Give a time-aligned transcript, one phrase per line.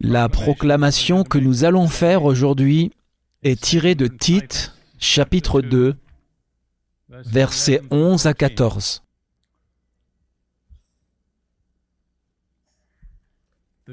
[0.00, 2.92] La proclamation que nous allons faire aujourd'hui
[3.42, 5.96] est tirée de Tite, chapitre 2,
[7.08, 9.02] versets 11 à 14.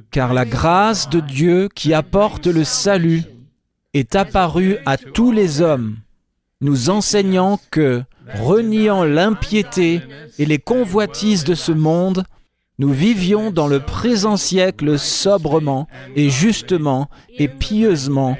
[0.09, 3.23] Car la grâce de Dieu qui apporte le salut
[3.93, 5.97] est apparue à tous les hommes,
[6.61, 8.03] nous enseignant que,
[8.35, 10.01] reniant l'impiété
[10.39, 12.23] et les convoitises de ce monde,
[12.83, 15.87] nous vivions dans le présent siècle sobrement
[16.17, 18.37] et justement et pieusement,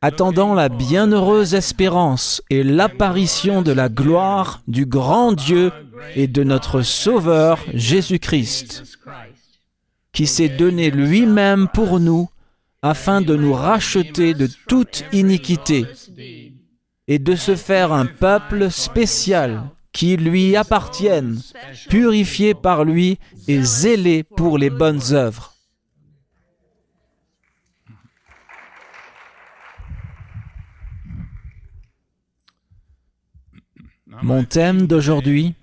[0.00, 5.72] attendant la bienheureuse espérance et l'apparition de la gloire du grand Dieu
[6.14, 8.84] et de notre Sauveur Jésus-Christ,
[10.12, 12.30] qui s'est donné lui-même pour nous
[12.80, 15.84] afin de nous racheter de toute iniquité
[17.08, 21.40] et de se faire un peuple spécial qui lui appartiennent,
[21.88, 25.52] purifiés par lui et zélés pour les bonnes œuvres.
[34.22, 35.54] Mon thème d'aujourd'hui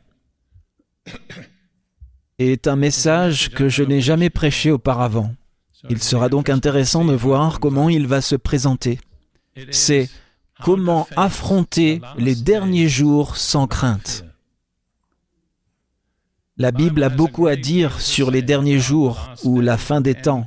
[2.39, 5.33] est un message que je n'ai jamais prêché auparavant.
[5.89, 8.99] Il sera donc intéressant de voir comment il va se présenter.
[9.71, 10.09] C'est
[10.63, 14.25] Comment affronter les derniers jours sans crainte
[16.57, 20.45] La Bible a beaucoup à dire sur les derniers jours ou la fin des temps.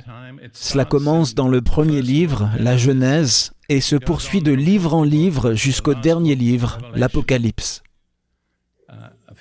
[0.51, 5.53] Cela commence dans le premier livre, la Genèse, et se poursuit de livre en livre
[5.53, 7.81] jusqu'au dernier livre, l'Apocalypse.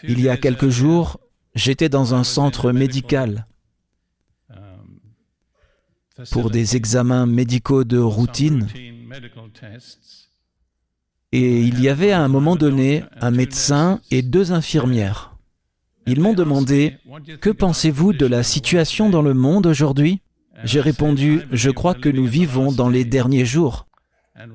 [0.05, 1.20] Il y a quelques jours,
[1.55, 3.47] j'étais dans un centre médical
[6.31, 8.69] pour des examens médicaux de routine
[11.33, 15.37] et il y avait à un moment donné un médecin et deux infirmières.
[16.07, 16.99] Ils m'ont demandé
[17.41, 20.21] Que pensez-vous de la situation dans le monde aujourd'hui?
[20.65, 23.87] J'ai répondu Je crois que nous vivons dans les derniers jours.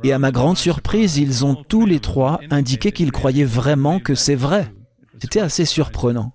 [0.03, 4.15] Et à ma grande surprise, ils ont tous les trois indiqué qu'ils croyaient vraiment que
[4.15, 4.71] c'est vrai.
[5.21, 6.33] C'était assez surprenant.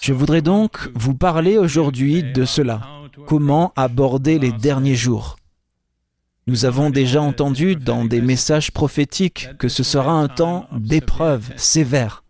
[0.00, 2.88] Je voudrais donc vous parler aujourd'hui de cela.
[3.26, 5.36] Comment aborder les derniers jours?
[6.46, 12.24] Nous avons déjà entendu dans des messages prophétiques que ce sera un temps d'épreuve sévère.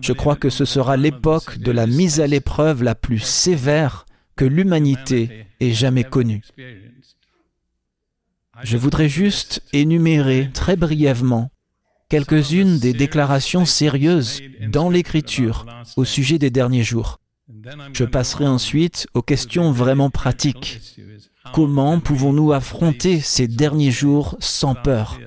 [0.00, 4.44] Je crois que ce sera l'époque de la mise à l'épreuve la plus sévère que
[4.44, 6.42] l'humanité ait jamais connue.
[8.62, 11.50] Je voudrais juste énumérer très brièvement
[12.08, 15.66] quelques-unes des déclarations sérieuses dans l'Écriture
[15.96, 17.20] au sujet des derniers jours.
[17.92, 20.80] Je passerai ensuite aux questions vraiment pratiques.
[21.52, 25.18] Comment pouvons-nous affronter ces derniers jours sans peur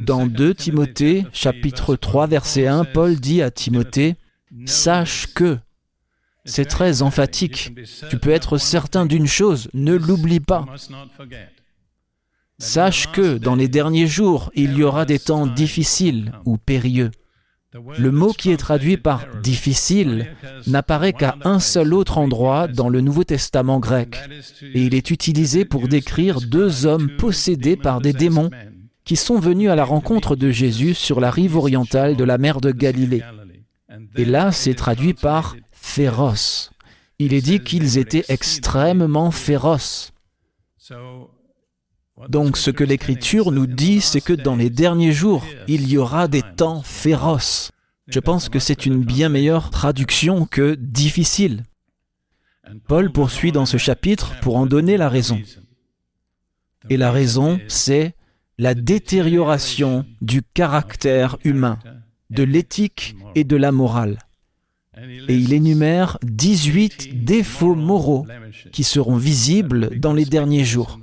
[0.00, 4.16] Dans 2 Timothée, chapitre 3, verset 1, Paul dit à Timothée,
[4.66, 5.58] Sache que,
[6.44, 7.72] c'est très emphatique,
[8.10, 10.66] tu peux être certain d'une chose, ne l'oublie pas.
[12.58, 17.10] Sache que dans les derniers jours, il y aura des temps difficiles ou périlleux.
[17.98, 20.34] Le mot qui est traduit par difficile
[20.66, 24.16] n'apparaît qu'à un seul autre endroit dans le Nouveau Testament grec,
[24.62, 28.50] et il est utilisé pour décrire deux hommes possédés par des démons
[29.04, 32.60] qui sont venus à la rencontre de Jésus sur la rive orientale de la mer
[32.60, 33.22] de Galilée.
[34.16, 36.70] Et là, c'est traduit par féroce.
[37.18, 40.12] Il est dit qu'ils étaient extrêmement féroces.
[42.28, 46.28] Donc ce que l'Écriture nous dit, c'est que dans les derniers jours, il y aura
[46.28, 47.72] des temps féroces.
[48.06, 51.64] Je pense que c'est une bien meilleure traduction que difficile.
[52.86, 55.40] Paul poursuit dans ce chapitre pour en donner la raison.
[56.90, 58.14] Et la raison, c'est
[58.58, 61.78] la détérioration du caractère humain,
[62.30, 64.18] de l'éthique et de la morale.
[64.96, 68.26] Et il énumère 18 défauts moraux
[68.70, 71.00] qui seront visibles dans les derniers jours.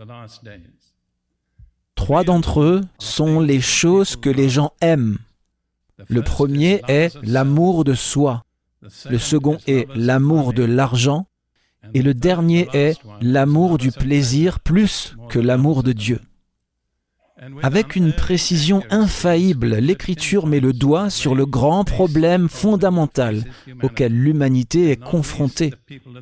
[1.95, 5.17] Trois d'entre eux sont les choses que les gens aiment.
[6.07, 8.43] Le premier est l'amour de soi.
[9.09, 11.27] Le second est l'amour de l'argent.
[11.93, 16.19] Et le dernier est l'amour du plaisir plus que l'amour de Dieu.
[17.63, 23.43] Avec une précision infaillible, l'Écriture met le doigt sur le grand problème fondamental
[23.81, 25.73] auquel l'humanité est confrontée,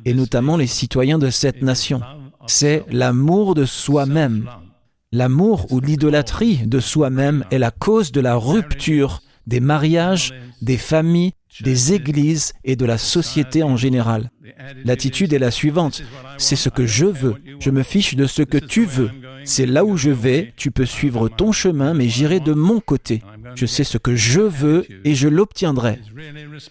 [0.06, 2.00] et notamment les citoyens de cette nation.
[2.46, 4.48] C'est l'amour de soi-même.
[5.12, 11.32] L'amour ou l'idolâtrie de soi-même est la cause de la rupture des mariages, des familles,
[11.62, 14.30] des églises et de la société en général.
[14.84, 16.04] L'attitude est la suivante.
[16.38, 17.34] C'est ce que je veux.
[17.58, 19.10] Je me fiche de ce que tu veux.
[19.44, 20.52] C'est là où je vais.
[20.56, 23.22] Tu peux suivre ton chemin, mais j'irai de mon côté.
[23.56, 25.98] Je sais ce que je veux et je l'obtiendrai.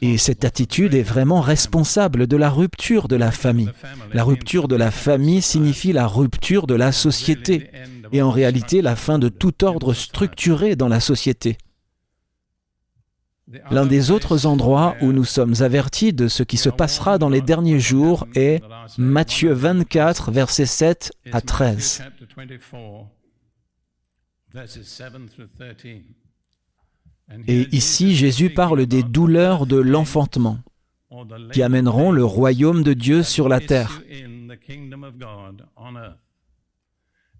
[0.01, 3.71] Et cette attitude est vraiment responsable de la rupture de la famille.
[4.13, 7.69] La rupture de la famille signifie la rupture de la société
[8.11, 11.57] et en réalité la fin de tout ordre structuré dans la société.
[13.71, 17.41] L'un des autres endroits où nous sommes avertis de ce qui se passera dans les
[17.41, 18.61] derniers jours est
[18.97, 22.03] Matthieu 24, versets 7 à 13.
[27.47, 30.59] Et ici, Jésus parle des douleurs de l'enfantement
[31.51, 34.01] qui amèneront le royaume de Dieu sur la terre.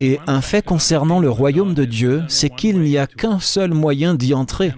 [0.02, 4.16] Et un fait concernant le royaume de Dieu, c'est qu'il n'y a qu'un seul moyen
[4.16, 4.74] d'y entrer.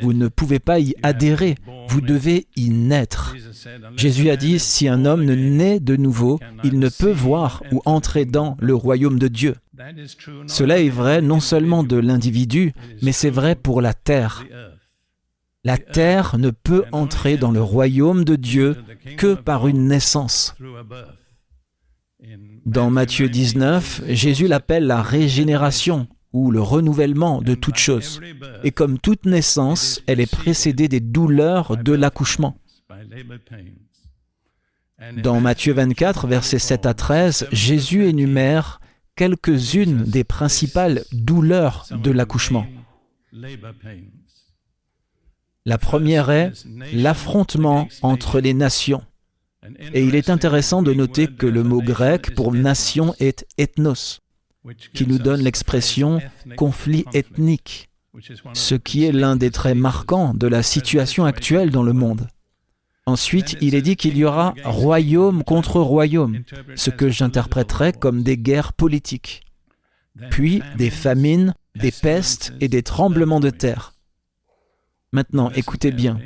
[0.00, 1.56] Vous ne pouvez pas y adhérer,
[1.88, 3.34] vous devez y naître.
[3.96, 7.80] Jésus a dit, si un homme ne naît de nouveau, il ne peut voir ou
[7.84, 9.56] entrer dans le royaume de Dieu.
[10.46, 12.72] Cela est vrai non seulement de l'individu,
[13.02, 14.44] mais c'est vrai pour la terre.
[15.64, 18.76] La terre ne peut entrer dans le royaume de Dieu
[19.16, 20.56] que par une naissance.
[22.66, 28.20] Dans Matthieu 19, Jésus l'appelle la régénération ou le renouvellement de toute chose.
[28.64, 32.56] Et comme toute naissance, elle est précédée des douleurs de l'accouchement.
[35.16, 38.80] Dans Matthieu 24, versets 7 à 13, Jésus énumère
[39.16, 42.66] quelques-unes des principales douleurs de l'accouchement.
[45.64, 46.52] La première est
[46.92, 49.02] l'affrontement entre les nations.
[49.92, 54.20] Et il est intéressant de noter que le mot grec pour nation est ethnos,
[54.92, 56.20] qui nous donne l'expression
[56.56, 57.90] conflit ethnique,
[58.54, 62.28] ce qui est l'un des traits marquants de la situation actuelle dans le monde.
[63.06, 66.42] Ensuite, il est dit qu'il y aura royaume contre royaume,
[66.76, 69.42] ce que j'interpréterais comme des guerres politiques,
[70.30, 73.94] puis des famines, des pestes et des tremblements de terre.
[75.12, 76.20] Maintenant, écoutez bien,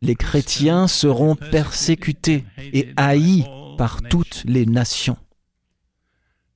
[0.00, 3.44] les chrétiens seront persécutés et haïs
[3.76, 5.16] par toutes les nations.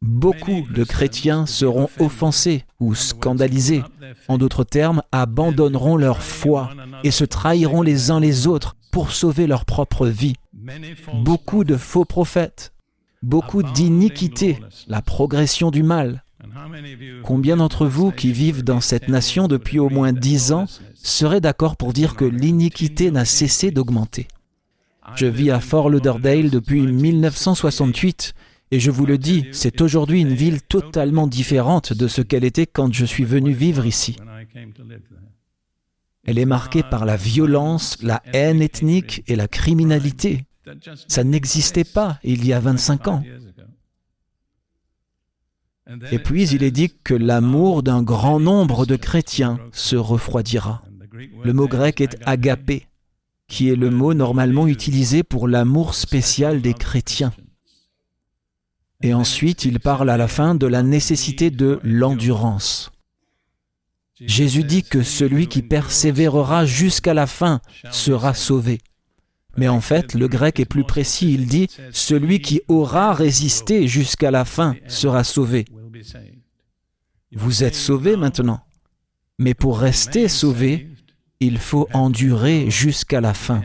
[0.02, 3.84] Beaucoup de chrétiens seront offensés ou scandalisés.
[4.26, 6.70] En d'autres termes, abandonneront leur foi
[7.04, 10.34] et se trahiront les uns les autres pour sauver leur propre vie.
[11.14, 12.72] Beaucoup de faux prophètes,
[13.22, 16.24] beaucoup d'iniquité, la progression du mal.
[17.22, 21.76] Combien d'entre vous qui vivent dans cette nation depuis au moins dix ans seraient d'accord
[21.76, 24.28] pour dire que l'iniquité n'a cessé d'augmenter?
[25.16, 28.34] Je vis à Fort Lauderdale depuis 1968
[28.70, 32.66] et je vous le dis, c'est aujourd'hui une ville totalement différente de ce qu'elle était
[32.66, 34.16] quand je suis venu vivre ici.
[36.24, 40.46] Elle est marquée par la violence, la haine ethnique et la criminalité.
[41.08, 43.22] Ça n'existait pas il y a 25 ans.
[46.10, 50.82] Et puis il est dit que l'amour d'un grand nombre de chrétiens se refroidira.
[51.44, 52.86] Le mot grec est agapé,
[53.48, 57.32] qui est le mot normalement utilisé pour l'amour spécial des chrétiens.
[59.02, 62.92] Et ensuite, il parle à la fin de la nécessité de l'endurance.
[64.20, 67.60] Jésus dit que celui qui persévérera jusqu'à la fin
[67.90, 68.78] sera sauvé.
[69.56, 71.34] Mais en fait, le grec est plus précis.
[71.34, 75.66] Il dit, celui qui aura résisté jusqu'à la fin sera sauvé.
[77.34, 78.60] Vous êtes sauvé maintenant.
[79.38, 80.88] Mais pour rester sauvé,
[81.40, 83.62] il faut endurer jusqu'à la fin.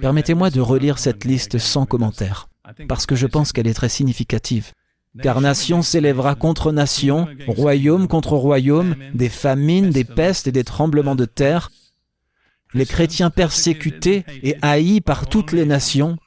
[0.00, 2.48] Permettez-moi de relire cette liste sans commentaire
[2.88, 4.72] parce que je pense qu'elle est très significative.
[5.22, 11.14] Car nation s'élèvera contre nation, royaume contre royaume, des famines, des pestes et des tremblements
[11.14, 11.70] de terre,
[12.74, 16.18] les chrétiens persécutés et haïs par toutes les nations,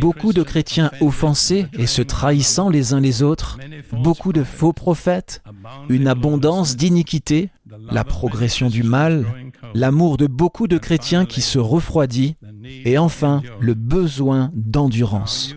[0.00, 3.58] beaucoup de chrétiens offensés et se trahissant les uns les autres,
[3.92, 5.42] beaucoup de faux prophètes,
[5.88, 7.50] une abondance d'iniquité,
[7.90, 9.26] la progression du mal,
[9.74, 12.36] l'amour de beaucoup de chrétiens qui se refroidit,
[12.84, 15.54] et enfin, le besoin d'endurance.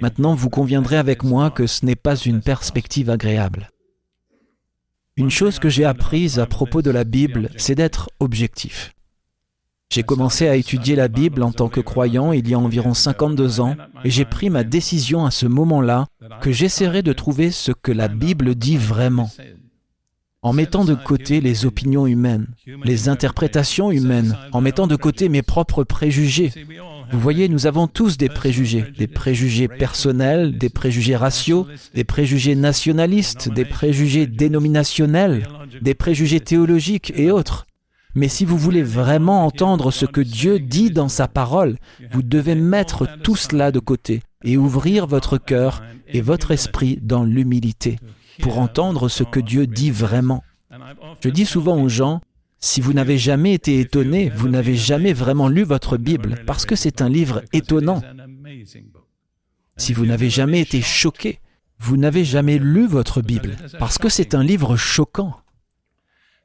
[0.00, 3.70] Maintenant, vous conviendrez avec moi que ce n'est pas une perspective agréable.
[5.16, 8.94] Une chose que j'ai apprise à propos de la Bible, c'est d'être objectif.
[9.94, 13.60] J'ai commencé à étudier la Bible en tant que croyant il y a environ 52
[13.60, 16.08] ans et j'ai pris ma décision à ce moment-là
[16.40, 19.30] que j'essaierai de trouver ce que la Bible dit vraiment
[20.42, 22.48] en mettant de côté les opinions humaines,
[22.82, 26.50] les interprétations humaines, en mettant de côté mes propres préjugés.
[27.12, 32.56] Vous voyez, nous avons tous des préjugés, des préjugés personnels, des préjugés raciaux, des préjugés
[32.56, 35.46] nationalistes, des préjugés dénominationnels,
[35.80, 37.64] des préjugés théologiques et autres.
[38.14, 41.76] Mais si vous voulez vraiment entendre ce que Dieu dit dans sa parole,
[42.10, 47.24] vous devez mettre tout cela de côté et ouvrir votre cœur et votre esprit dans
[47.24, 47.98] l'humilité
[48.40, 50.42] pour entendre ce que Dieu dit vraiment.
[51.22, 52.20] Je dis souvent aux gens,
[52.58, 56.76] si vous n'avez jamais été étonné, vous n'avez jamais vraiment lu votre Bible, parce que
[56.76, 58.00] c'est un livre étonnant.
[59.76, 61.40] Si vous n'avez jamais été choqué,
[61.78, 65.34] vous n'avez jamais lu votre Bible, parce que c'est un livre choquant.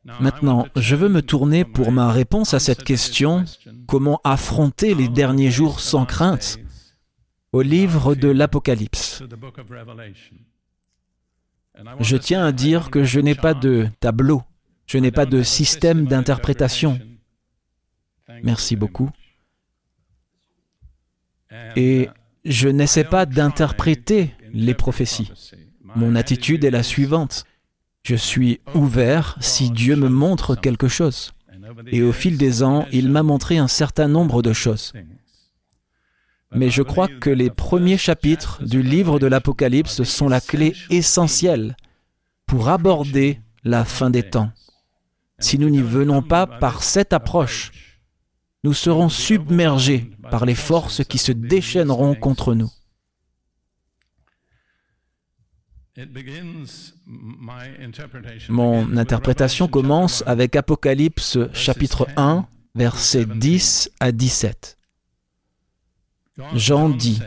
[0.06, 3.46] Maintenant, je veux me tourner pour ma réponse à cette question,
[3.88, 6.58] comment affronter les derniers jours sans crainte,
[7.52, 9.24] au livre de l'Apocalypse.
[12.00, 14.44] Je tiens à dire que je n'ai pas de tableau,
[14.86, 17.00] je n'ai pas de système d'interprétation.
[18.44, 19.10] Merci beaucoup.
[21.76, 22.10] Et
[22.46, 25.32] je n'essaie pas d'interpréter les prophéties.
[25.96, 27.46] Mon attitude est la suivante.
[28.04, 31.34] Je suis ouvert si Dieu me montre quelque chose.
[31.88, 34.94] Et au fil des ans, il m'a montré un certain nombre de choses.
[36.52, 41.78] Mais je crois que les premiers chapitres du livre de l'Apocalypse sont la clé essentielle
[42.48, 44.52] pour aborder la fin des temps.
[45.38, 47.72] Si nous n'y venons pas par cette approche,
[48.64, 52.72] nous serons submergés par les forces qui se déchaîneront contre nous.
[58.50, 64.78] Mon interprétation commence avec Apocalypse chapitre 1, versets 10 à 17.
[66.56, 67.20] Jean dit,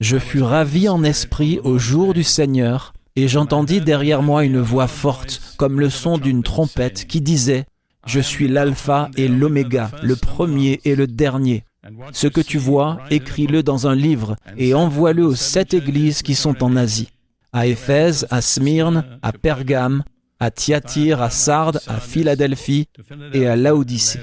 [0.00, 4.86] Je fus ravi en esprit au jour du Seigneur, et j'entendis derrière moi une voix
[4.86, 7.64] forte, comme le son d'une trompette, qui disait,
[8.06, 11.64] Je suis l'alpha et l'oméga, le premier et le dernier.
[12.12, 16.62] Ce que tu vois, écris-le dans un livre et envoie-le aux sept églises qui sont
[16.62, 17.08] en Asie
[17.56, 20.04] à Éphèse, à Smyrne, à Pergame,
[20.40, 22.86] à Thyatire, à Sardes, à Philadelphie
[23.32, 24.20] et à Laodicée.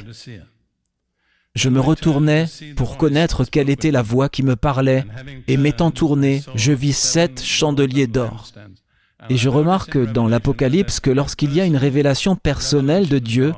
[1.56, 5.04] Je me retournai pour connaître quelle était la voix qui me parlait,
[5.48, 8.52] et m'étant tourné, je vis sept chandeliers d'or.
[9.32, 13.54] Et je remarque dans l'Apocalypse que lorsqu'il y a une révélation personnelle de Dieu,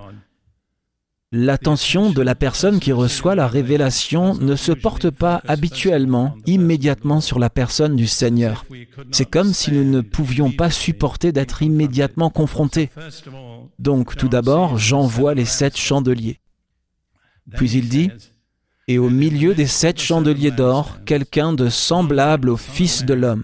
[1.37, 7.39] L'attention de la personne qui reçoit la révélation ne se porte pas habituellement, immédiatement sur
[7.39, 8.63] la personne du Seigneur.
[9.11, 12.89] C'est comme si nous ne pouvions pas supporter d'être immédiatement confrontés.
[13.79, 16.39] Donc tout d'abord, j'envoie les sept chandeliers.
[17.51, 18.11] Puis il dit,
[18.87, 23.43] Et au milieu des sept chandeliers d'or, quelqu'un de semblable au Fils de l'homme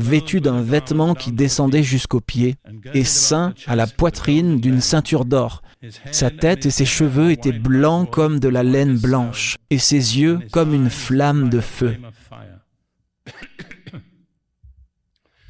[0.00, 2.56] vêtu d'un vêtement qui descendait jusqu'aux pieds,
[2.94, 5.62] et ceint à la poitrine d'une ceinture d'or.
[6.10, 10.40] Sa tête et ses cheveux étaient blancs comme de la laine blanche, et ses yeux
[10.52, 11.96] comme une flamme de feu.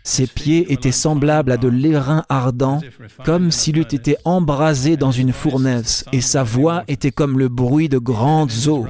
[0.02, 2.80] Ses pieds étaient semblables à de l'airain ardent,
[3.24, 7.88] comme s'il eût été embrasé dans une fournaise, et sa voix était comme le bruit
[7.88, 8.86] de grandes eaux.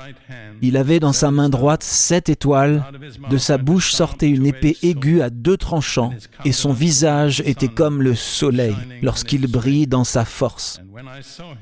[0.62, 2.84] Il avait dans sa main droite sept étoiles,
[3.30, 6.12] de sa bouche sortait une épée aiguë à deux tranchants,
[6.44, 10.80] et son visage était comme le soleil lorsqu'il brille dans sa force.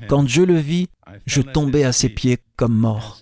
[0.07, 0.87] Quand je le vis,
[1.25, 3.19] je tombais à ses pieds comme mort.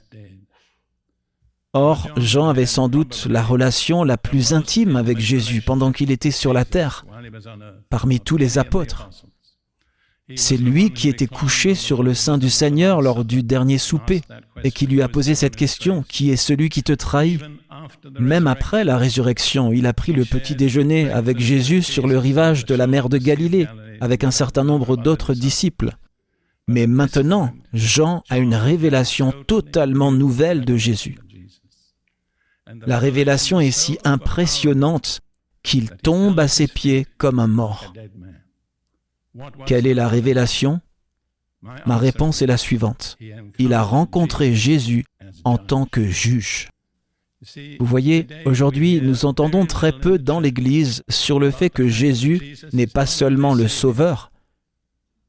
[1.73, 6.31] Or, Jean avait sans doute la relation la plus intime avec Jésus pendant qu'il était
[6.31, 7.05] sur la terre,
[7.89, 9.09] parmi tous les apôtres.
[10.35, 14.21] C'est lui qui était couché sur le sein du Seigneur lors du dernier souper
[14.63, 17.41] et qui lui a posé cette question, qui est celui qui te trahit?
[18.19, 22.65] Même après la résurrection, il a pris le petit déjeuner avec Jésus sur le rivage
[22.65, 23.67] de la mer de Galilée,
[24.01, 25.91] avec un certain nombre d'autres disciples.
[26.67, 31.17] Mais maintenant, Jean a une révélation totalement nouvelle de Jésus.
[32.85, 35.21] La révélation est si impressionnante
[35.63, 37.93] qu'il tombe à ses pieds comme un mort.
[39.65, 40.81] Quelle est la révélation?
[41.61, 43.17] Ma réponse est la suivante.
[43.57, 45.05] Il a rencontré Jésus
[45.43, 46.69] en tant que juge.
[47.79, 52.87] Vous voyez, aujourd'hui, nous entendons très peu dans l'Église sur le fait que Jésus n'est
[52.87, 54.31] pas seulement le Sauveur,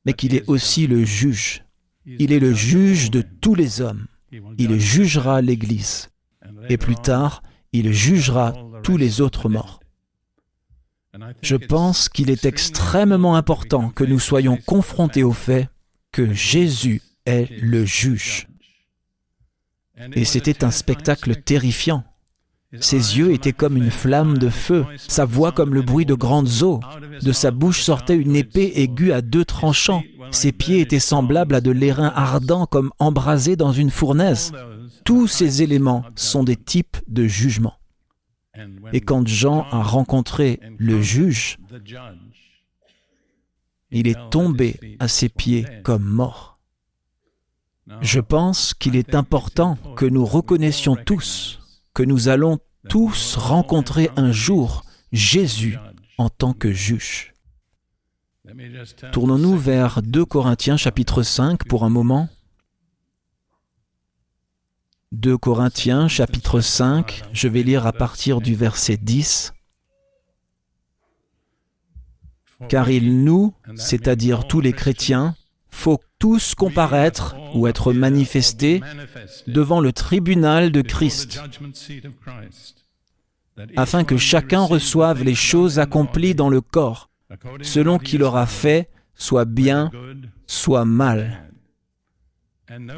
[0.04, 1.64] mais qu'il est aussi le juge.
[2.06, 4.06] Il est le juge de tous les hommes.
[4.58, 6.08] Il jugera l'Église.
[6.70, 9.77] Et plus tard, il jugera tous les autres morts.
[11.42, 15.68] Je pense qu'il est extrêmement important que nous soyons confrontés au fait
[16.12, 18.48] que Jésus est le juge.
[20.14, 22.04] Et c'était un spectacle terrifiant.
[22.80, 26.62] Ses yeux étaient comme une flamme de feu, sa voix comme le bruit de grandes
[26.62, 26.80] eaux.
[27.22, 30.02] De sa bouche sortait une épée aiguë à deux tranchants.
[30.32, 34.52] Ses pieds étaient semblables à de l'airain ardent comme embrasé dans une fournaise.
[35.04, 37.77] Tous ces éléments sont des types de jugement.
[38.92, 41.58] Et quand Jean a rencontré le juge,
[43.90, 46.58] il est tombé à ses pieds comme mort.
[48.02, 51.60] Je pense qu'il est important que nous reconnaissions tous
[51.94, 55.76] que nous allons tous rencontrer un jour Jésus
[56.16, 57.34] en tant que juge.
[59.12, 62.28] Tournons-nous vers 2 Corinthiens chapitre 5 pour un moment.
[65.12, 69.54] 2 Corinthiens chapitre 5, je vais lire à partir du verset 10.
[72.68, 75.34] Car il nous, c'est-à-dire tous les chrétiens,
[75.70, 78.82] faut tous comparaître ou être manifestés
[79.46, 81.40] devant le tribunal de Christ,
[83.76, 87.08] afin que chacun reçoive les choses accomplies dans le corps,
[87.62, 89.90] selon qu'il aura fait, soit bien,
[90.46, 91.48] soit mal.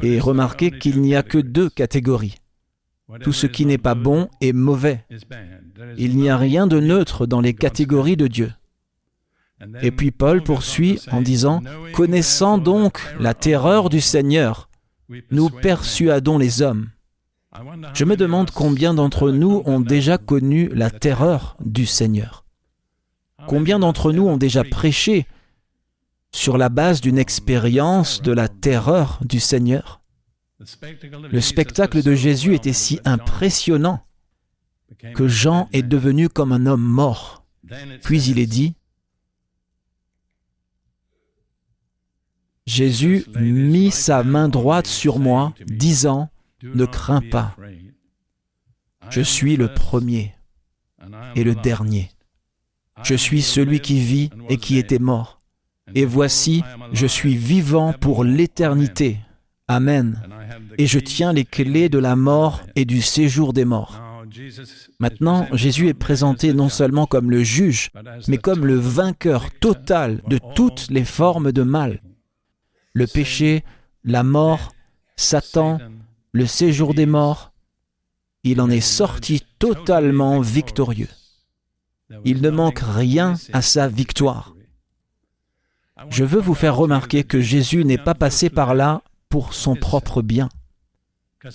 [0.01, 2.35] Et remarquez qu'il n'y a que deux catégories.
[3.21, 5.05] Tout ce qui n'est pas bon est mauvais.
[5.97, 8.51] Il n'y a rien de neutre dans les catégories de Dieu.
[9.81, 11.61] Et puis Paul poursuit en disant,
[11.93, 14.69] Connaissant donc la terreur du Seigneur,
[15.29, 16.89] nous persuadons les hommes.
[17.93, 22.45] Je me demande combien d'entre nous ont déjà connu la terreur du Seigneur.
[23.47, 25.25] Combien d'entre nous ont déjà prêché
[26.31, 30.01] sur la base d'une expérience de la terreur du Seigneur.
[31.31, 34.05] Le spectacle de Jésus était si impressionnant
[35.15, 37.45] que Jean est devenu comme un homme mort.
[38.03, 38.75] Puis il est dit,
[42.67, 46.29] Jésus mit sa main droite sur moi, disant,
[46.63, 47.55] Ne crains pas,
[49.09, 50.35] je suis le premier
[51.35, 52.11] et le dernier.
[53.03, 55.40] Je suis celui qui vit et qui était mort.
[55.93, 59.17] Et voici, je suis vivant pour l'éternité.
[59.67, 60.21] Amen.
[60.77, 64.01] Et je tiens les clés de la mort et du séjour des morts.
[64.99, 67.91] Maintenant, Jésus est présenté non seulement comme le juge,
[68.27, 72.01] mais comme le vainqueur total de toutes les formes de mal.
[72.93, 73.63] Le péché,
[74.03, 74.73] la mort,
[75.15, 75.79] Satan,
[76.31, 77.51] le séjour des morts,
[78.43, 81.09] il en est sorti totalement victorieux.
[82.25, 84.50] Il ne manque rien à sa victoire.
[86.09, 90.21] Je veux vous faire remarquer que Jésus n'est pas passé par là pour son propre
[90.21, 90.49] bien,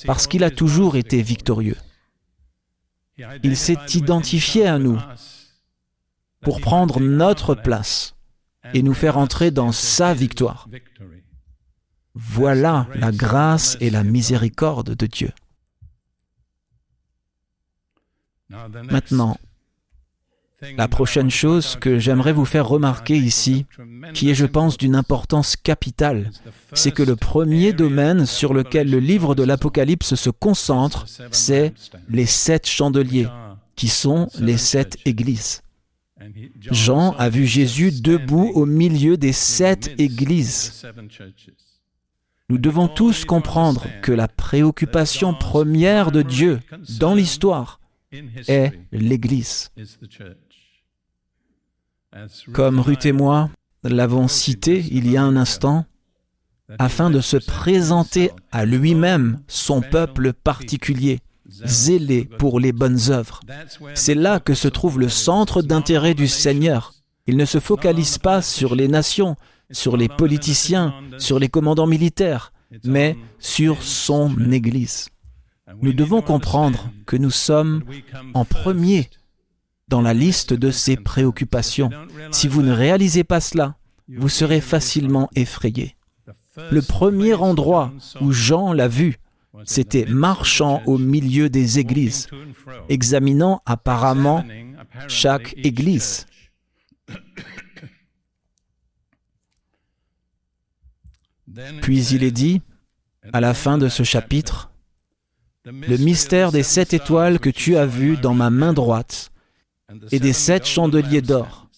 [0.06, 1.76] parce qu'il a toujours été victorieux.
[3.42, 4.98] Il s'est identifié à nous
[6.40, 8.14] pour prendre notre place
[8.74, 10.68] et nous faire entrer dans sa victoire.
[12.14, 15.32] Voilà la grâce et la miséricorde de Dieu.
[18.48, 19.36] Maintenant,
[20.76, 23.66] la prochaine chose que j'aimerais vous faire remarquer ici,
[24.14, 26.30] qui est je pense d'une importance capitale,
[26.72, 31.74] c'est que le premier domaine sur lequel le livre de l'Apocalypse se concentre, c'est
[32.08, 33.28] les sept chandeliers,
[33.74, 35.62] qui sont les sept églises.
[36.70, 40.86] Jean a vu Jésus debout au milieu des sept églises.
[42.48, 46.60] Nous devons tous comprendre que la préoccupation première de Dieu
[46.98, 47.80] dans l'histoire
[48.48, 49.70] est l'Église.
[52.52, 53.50] Comme Ruth et moi
[53.82, 55.84] l'avons cité il y a un instant,
[56.78, 63.40] afin de se présenter à lui-même son peuple particulier, zélé pour les bonnes œuvres.
[63.94, 66.94] C'est là que se trouve le centre d'intérêt du Seigneur.
[67.26, 69.36] Il ne se focalise pas sur les nations,
[69.70, 72.52] sur les politiciens, sur les commandants militaires,
[72.84, 75.08] mais sur son Église.
[75.82, 77.82] Nous devons comprendre que nous sommes
[78.34, 79.08] en premier
[79.88, 81.90] dans la liste de ses préoccupations.
[82.32, 83.76] Si vous ne réalisez pas cela,
[84.08, 85.96] vous serez facilement effrayé.
[86.70, 89.18] Le premier endroit où Jean l'a vu,
[89.64, 92.28] c'était marchant au milieu des églises,
[92.88, 94.44] examinant apparemment
[95.08, 96.26] chaque église.
[101.82, 102.60] Puis il est dit,
[103.32, 104.70] à la fin de ce chapitre,
[105.64, 109.30] le mystère des sept étoiles que tu as vues dans ma main droite
[110.10, 111.68] et des sept chandeliers d'or.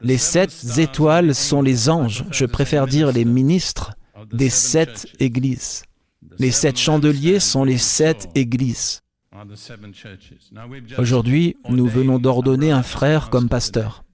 [0.00, 3.94] Les sept étoiles sont les anges, je préfère dire les ministres,
[4.32, 5.84] des sept églises.
[6.38, 9.02] Les sept chandeliers sont les sept églises.
[10.98, 14.04] Aujourd'hui, nous venons d'ordonner un frère comme pasteur.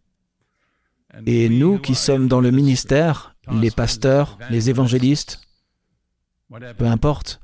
[1.26, 5.40] Et nous qui sommes dans le ministère, les pasteurs, les évangélistes,
[6.78, 7.40] peu importe,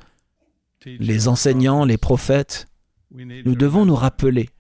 [0.84, 2.66] les enseignants, les prophètes,
[3.10, 4.50] nous devons nous rappeler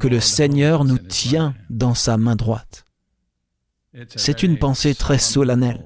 [0.00, 2.84] que le Seigneur nous tient dans sa main droite.
[4.14, 5.84] C'est une pensée très solennelle.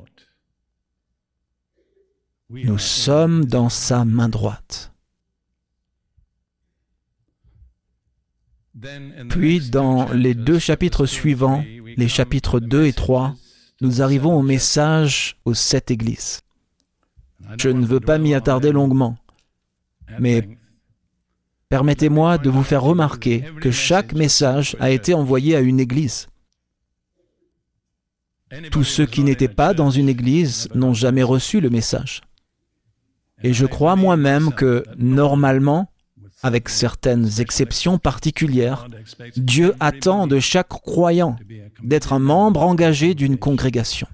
[2.50, 4.92] Nous sommes dans sa main droite.
[9.28, 11.64] Puis dans les deux chapitres suivants,
[11.96, 13.36] les chapitres 2 et 3,
[13.80, 16.40] nous arrivons au message aux sept églises.
[17.58, 19.16] Je ne veux pas m'y attarder longuement,
[20.18, 20.59] mais
[21.70, 26.26] permettez-moi de vous faire remarquer que chaque message a été envoyé à une église.
[28.72, 32.20] Tous ceux qui n'étaient pas dans une église n'ont jamais reçu le message.
[33.42, 35.90] Et je crois moi-même que, normalement,
[36.42, 38.88] avec certaines exceptions particulières,
[39.37, 41.37] Dieu attend de chaque croyant
[41.83, 44.09] d'être un membre engagé d'une congrégation.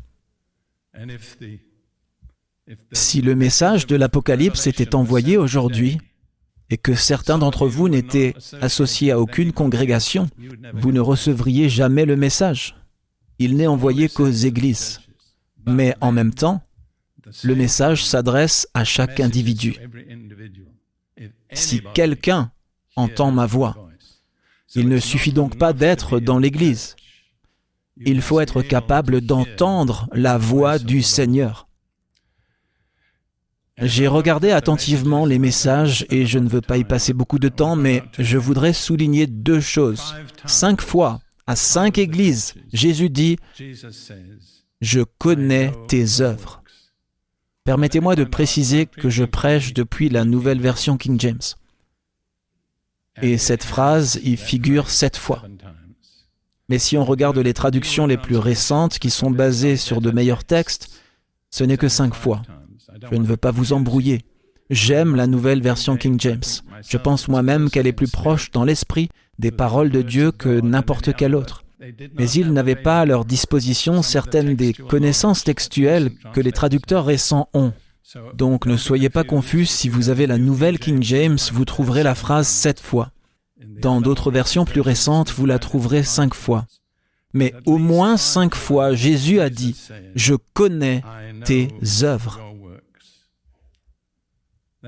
[2.92, 5.98] Si le message de l'Apocalypse était envoyé aujourd'hui
[6.70, 10.28] et que certains d'entre vous n'étaient associés à aucune congrégation,
[10.74, 12.76] vous ne recevriez jamais le message.
[13.38, 15.00] Il n'est envoyé qu'aux églises.
[15.66, 16.62] Mais en même temps,
[17.42, 19.76] le message s'adresse à chaque individu.
[21.52, 22.50] Si quelqu'un
[22.96, 23.88] entend ma voix,
[24.74, 26.96] il ne suffit donc pas d'être dans l'Église.
[28.04, 31.65] Il faut être capable d'entendre la voix du Seigneur.
[33.78, 37.76] J'ai regardé attentivement les messages et je ne veux pas y passer beaucoup de temps,
[37.76, 40.14] mais je voudrais souligner deux choses.
[40.46, 43.36] Cinq fois, à cinq églises, Jésus dit,
[44.80, 46.62] Je connais tes œuvres.
[47.64, 51.42] Permettez-moi de préciser que je prêche depuis la nouvelle version King James.
[53.20, 55.42] Et cette phrase y figure sept fois.
[56.70, 60.44] Mais si on regarde les traductions les plus récentes qui sont basées sur de meilleurs
[60.44, 60.90] textes,
[61.50, 62.42] ce n'est que cinq fois.
[63.10, 64.22] Je ne veux pas vous embrouiller.
[64.70, 66.42] J'aime la nouvelle version King James.
[66.88, 71.14] Je pense moi-même qu'elle est plus proche dans l'esprit des paroles de Dieu que n'importe
[71.14, 71.64] quelle autre.
[72.18, 77.48] Mais ils n'avaient pas à leur disposition certaines des connaissances textuelles que les traducteurs récents
[77.54, 77.72] ont.
[78.34, 82.14] Donc ne soyez pas confus, si vous avez la nouvelle King James, vous trouverez la
[82.14, 83.10] phrase sept fois.
[83.80, 86.66] Dans d'autres versions plus récentes, vous la trouverez cinq fois.
[87.34, 89.76] Mais au moins cinq fois, Jésus a dit,
[90.14, 91.02] Je connais
[91.44, 91.68] tes
[92.02, 92.40] œuvres.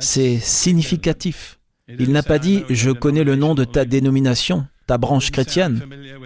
[0.00, 1.58] C'est significatif.
[1.88, 5.82] Il n'a pas dit Je connais le nom de ta dénomination, ta branche chrétienne.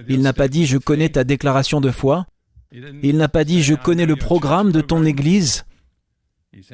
[0.08, 2.26] Il n'a pas dit Je connais ta déclaration de foi.
[2.72, 5.64] Il n'a pas dit Je connais le programme de ton Église.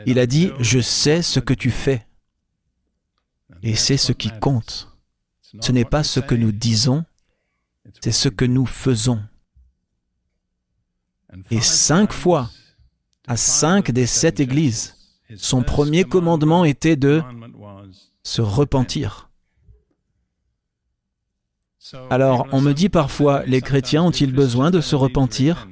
[0.07, 2.07] Il a dit Je sais ce que tu fais.
[3.63, 4.89] Et c'est ce qui compte.
[5.61, 7.05] Ce n'est pas ce que nous disons,
[8.01, 9.23] c'est ce que nous faisons.
[11.51, 12.51] Et cinq fois,
[13.27, 14.95] à cinq des sept églises,
[15.37, 17.23] son premier commandement était de
[18.23, 19.31] se repentir.
[22.11, 25.69] Alors, on me dit parfois, les chrétiens ont-ils besoin de se repentir?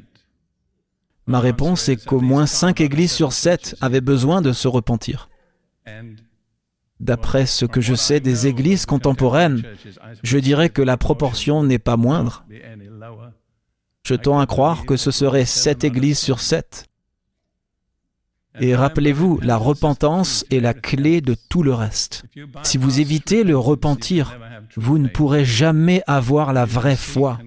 [1.27, 5.29] Ma réponse est qu'au moins cinq églises sur sept avaient besoin de se repentir.
[7.01, 9.62] D'après ce que je sais des églises contemporaines,
[10.23, 12.47] je dirais que la proportion n'est pas moindre.
[14.05, 16.87] Je tends à croire que ce serait sept églises sur sept.
[18.61, 22.25] Et rappelez-vous, la repentance est la clé de tout le reste.
[22.62, 24.37] Si vous évitez le repentir,
[24.77, 27.38] vous ne pourrez jamais avoir la vraie foi.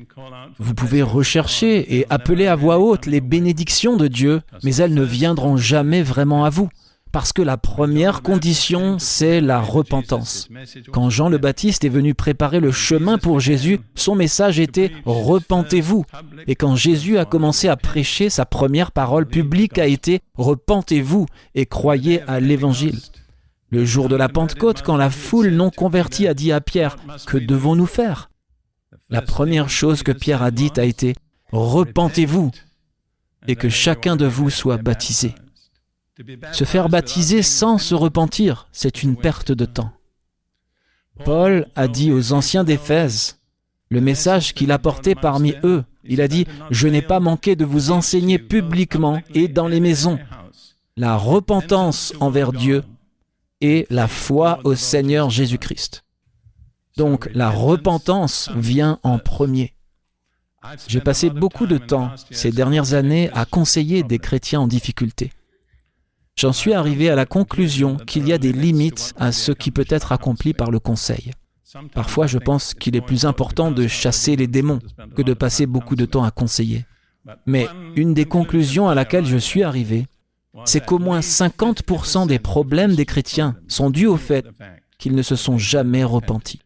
[0.60, 5.04] Vous pouvez rechercher et appeler à voix haute les bénédictions de Dieu, mais elles ne
[5.04, 6.69] viendront jamais vraiment à vous.
[7.12, 10.48] Parce que la première condition, c'est la repentance.
[10.91, 16.06] Quand Jean le Baptiste est venu préparer le chemin pour Jésus, son message était⁇ Repentez-vous⁇
[16.48, 21.65] Et quand Jésus a commencé à prêcher, sa première parole publique a été⁇ Repentez-vous et
[21.65, 23.00] croyez à l'Évangile.
[23.72, 26.95] Le jour de la Pentecôte, quand la foule non convertie a dit à Pierre⁇
[27.26, 28.30] Que devons-nous faire?⁇
[29.10, 31.13] La première chose que Pierre a dite a été⁇
[31.52, 32.52] Repentez-vous
[33.48, 35.34] et que chacun de vous soit baptisé.
[36.52, 39.92] Se faire baptiser sans se repentir, c'est une perte de temps.
[41.24, 43.40] Paul a dit aux anciens d'Éphèse,
[43.90, 47.66] le message qu'il a porté parmi eux, il a dit, Je n'ai pas manqué de
[47.66, 50.20] vous enseigner publiquement et dans les maisons
[50.98, 52.84] la repentance envers Dieu
[53.62, 56.04] et la foi au Seigneur Jésus-Christ.
[56.98, 59.74] Donc la repentance vient en premier.
[60.88, 65.32] J'ai passé beaucoup de temps ces dernières années à conseiller des chrétiens en difficulté
[66.39, 69.86] j'en suis arrivé à la conclusion qu'il y a des limites à ce qui peut
[69.89, 71.32] être accompli par le conseil.
[71.93, 74.80] Parfois, je pense qu'il est plus important de chasser les démons
[75.15, 76.86] que de passer beaucoup de temps à conseiller.
[77.45, 80.08] Mais une des conclusions à laquelle je suis arrivé,
[80.65, 84.47] c'est qu'au moins 50% des problèmes des chrétiens sont dus au fait
[84.97, 86.62] qu'ils ne se sont jamais repentis.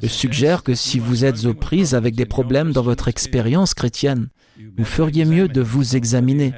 [0.00, 4.28] Je suggère que si vous êtes aux prises avec des problèmes dans votre expérience chrétienne,
[4.76, 6.52] vous feriez mieux de vous examiner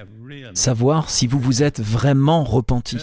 [0.55, 2.99] savoir si vous vous êtes vraiment repenti.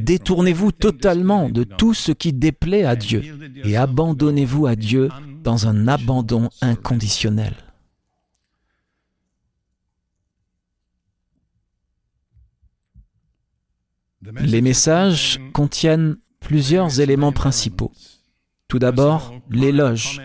[0.00, 3.22] Détournez-vous totalement de tout ce qui déplaît à Dieu
[3.64, 5.08] et abandonnez-vous à Dieu
[5.42, 7.54] dans un abandon inconditionnel.
[14.40, 17.92] Les messages contiennent plusieurs éléments principaux.
[18.68, 20.20] Tout d'abord, l'éloge,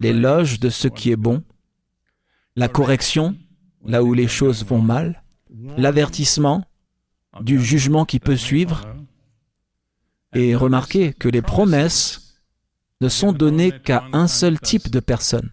[0.00, 1.42] l'éloge de ce qui est bon,
[2.56, 3.36] la correction,
[3.84, 5.22] là où les choses vont mal,
[5.76, 6.64] l'avertissement
[7.40, 8.82] du jugement qui peut suivre,
[10.34, 12.40] et remarquez que les promesses
[13.00, 15.50] ne sont données qu'à un seul type de personne.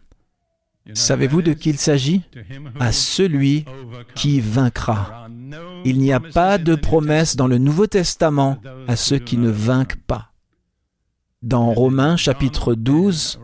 [0.93, 2.21] Savez-vous de qui il s'agit?
[2.79, 3.65] À celui
[4.13, 5.27] qui vaincra.
[5.84, 9.99] Il n'y a pas de promesse dans le Nouveau Testament à ceux qui ne vainquent
[10.05, 10.31] pas.
[11.41, 13.39] Dans Romains chapitre 12,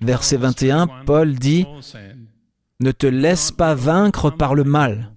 [0.00, 1.66] verset 21, Paul dit,
[2.80, 5.13] Ne te laisse pas vaincre par le mal,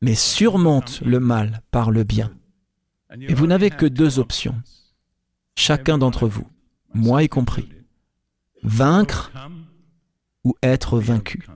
[0.00, 2.32] mais surmonte le mal par le bien.
[3.20, 4.56] Et vous n'avez que deux options,
[5.56, 6.46] chacun d'entre vous,
[6.94, 7.68] moi y compris.
[8.62, 9.32] Vaincre
[10.44, 11.46] ou être vaincu.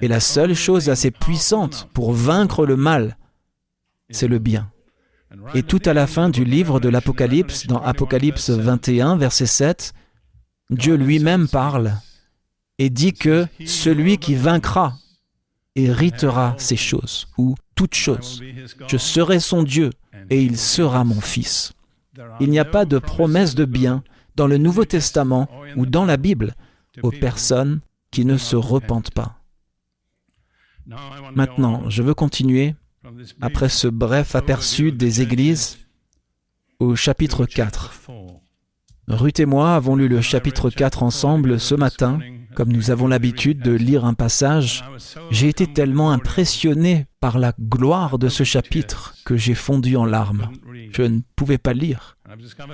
[0.00, 3.16] Et la seule chose assez puissante pour vaincre le mal,
[4.10, 4.70] c'est le bien.
[5.54, 9.94] Et tout à la fin du livre de l'Apocalypse, dans Apocalypse 21, verset 7,
[10.70, 11.96] Dieu lui-même parle
[12.78, 14.94] et dit que celui qui vaincra
[15.74, 18.42] héritera ces choses, ou toutes choses.
[18.88, 19.90] Je serai son Dieu
[20.30, 21.72] et il sera mon fils.
[22.40, 24.02] Il n'y a pas de promesse de bien
[24.36, 26.54] dans le Nouveau Testament ou dans la Bible
[27.02, 27.80] aux personnes
[28.10, 29.38] qui ne se repentent pas.
[31.34, 32.74] Maintenant, je veux continuer,
[33.40, 35.78] après ce bref aperçu des églises,
[36.78, 38.08] au chapitre 4.
[39.08, 42.18] Ruth et moi avons lu le chapitre 4 ensemble ce matin
[42.54, 44.84] comme nous avons l'habitude de lire un passage,
[45.30, 50.50] j'ai été tellement impressionné par la gloire de ce chapitre que j'ai fondu en larmes.
[50.92, 52.16] Je ne pouvais pas lire.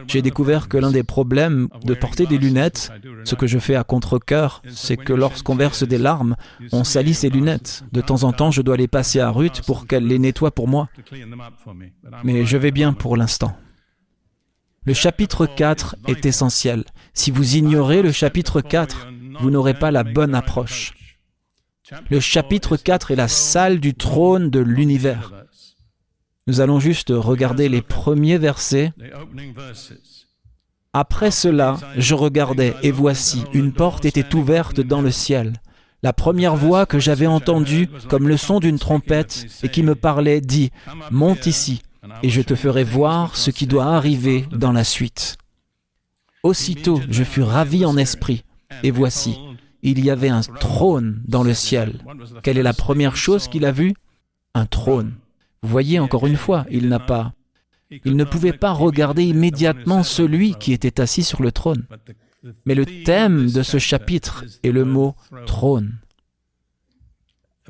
[0.07, 2.91] J'ai découvert que l'un des problèmes de porter des lunettes,
[3.25, 6.37] ce que je fais à contre-coeur, c'est que lorsqu'on verse des larmes,
[6.73, 7.85] on salit ses lunettes.
[7.93, 10.69] De temps en temps, je dois les passer à Ruth pour qu'elle les nettoie pour
[10.69, 10.89] moi.
[12.25, 13.57] Mais je vais bien pour l'instant.
[14.85, 16.85] Le chapitre 4 est essentiel.
[17.13, 19.09] Si vous ignorez le chapitre 4,
[19.41, 20.95] vous n'aurez pas la bonne approche.
[22.11, 25.33] Le chapitre 4 est la salle du trône de l'univers.
[26.47, 28.93] Nous allons juste regarder les premiers versets.
[30.93, 35.55] Après cela, je regardais, et voici, une porte était ouverte dans le ciel.
[36.03, 40.41] La première voix que j'avais entendue, comme le son d'une trompette, et qui me parlait,
[40.41, 40.71] dit,
[41.11, 41.83] Monte ici,
[42.23, 45.37] et je te ferai voir ce qui doit arriver dans la suite.
[46.43, 48.45] Aussitôt, je fus ravi en esprit,
[48.83, 49.39] et voici,
[49.83, 52.01] il y avait un trône dans le ciel.
[52.43, 53.95] Quelle est la première chose qu'il a vue?
[54.55, 55.15] Un trône.
[55.63, 57.33] Voyez, encore une fois, il n'a pas...
[58.05, 61.87] Il ne pouvait pas regarder immédiatement celui qui était assis sur le trône.
[62.67, 65.15] Mais le thème de ce chapitre est le mot
[65.47, 65.99] trône.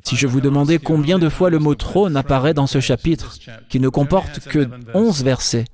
[0.03, 3.79] Si je vous demandais combien de fois le mot trône apparaît dans ce chapitre, qui
[3.79, 5.67] ne comporte que onze versets,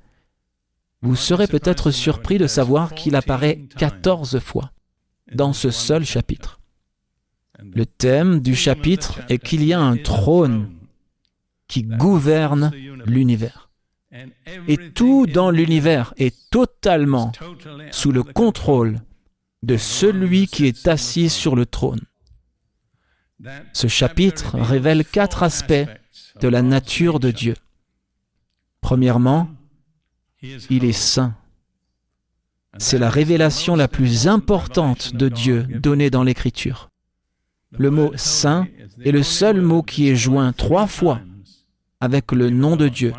[1.01, 4.71] vous serez peut-être surpris de savoir qu'il apparaît quatorze fois
[5.33, 6.59] dans ce seul chapitre.
[7.59, 10.71] Le thème du chapitre est qu'il y a un trône
[11.67, 12.71] qui gouverne
[13.05, 13.69] l'univers.
[14.67, 17.31] Et tout dans l'univers est totalement
[17.91, 19.01] sous le contrôle
[19.63, 22.01] de celui qui est assis sur le trône.
[23.73, 25.73] Ce chapitre révèle quatre aspects
[26.39, 27.55] de la nature de Dieu.
[28.81, 29.49] Premièrement,
[30.41, 31.35] il est saint.
[32.77, 36.89] C'est la révélation la plus importante de Dieu donnée dans l'Écriture.
[37.77, 38.67] Le mot saint
[39.03, 41.21] est le seul mot qui est joint trois fois
[41.99, 43.13] avec le nom de Dieu,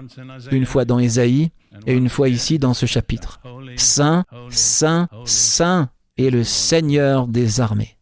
[0.50, 1.50] une fois dans Ésaïe
[1.86, 3.40] et une fois ici dans ce chapitre.
[3.76, 7.96] Saint, saint, saint est le Seigneur des armées.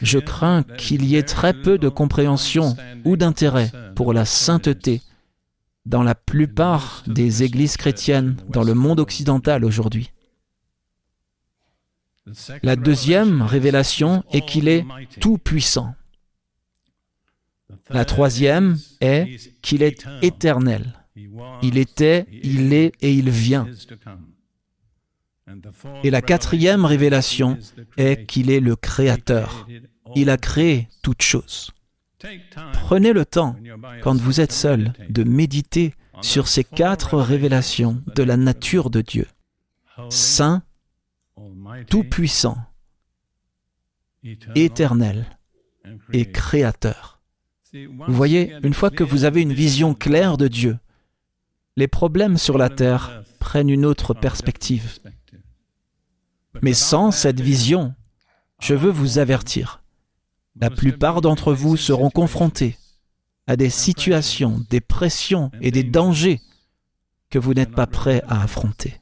[0.00, 5.02] Je crains qu'il y ait très peu de compréhension ou d'intérêt pour la sainteté
[5.86, 10.10] dans la plupart des églises chrétiennes dans le monde occidental aujourd'hui.
[12.62, 14.84] La deuxième révélation est qu'il est
[15.20, 15.94] tout-puissant.
[17.88, 21.04] La troisième est qu'il est éternel.
[21.62, 23.68] Il était, il est et il vient.
[26.02, 27.58] Et la quatrième révélation
[27.96, 29.68] est qu'il est le Créateur.
[30.16, 31.70] Il a créé toutes choses.
[32.72, 33.56] Prenez le temps,
[34.02, 39.26] quand vous êtes seul, de méditer sur ces quatre révélations de la nature de Dieu.
[40.10, 40.62] Saint,
[41.88, 42.56] tout-puissant,
[44.54, 45.26] éternel
[46.12, 47.20] et créateur.
[47.72, 50.78] Vous voyez, une fois que vous avez une vision claire de Dieu,
[51.76, 54.98] les problèmes sur la terre prennent une autre perspective.
[56.62, 57.94] Mais sans cette vision,
[58.60, 59.82] je veux vous avertir,
[60.60, 62.76] la plupart d'entre vous seront confrontés
[63.46, 66.40] à des situations, des pressions et des dangers
[67.30, 69.00] que vous n'êtes pas prêts à affronter.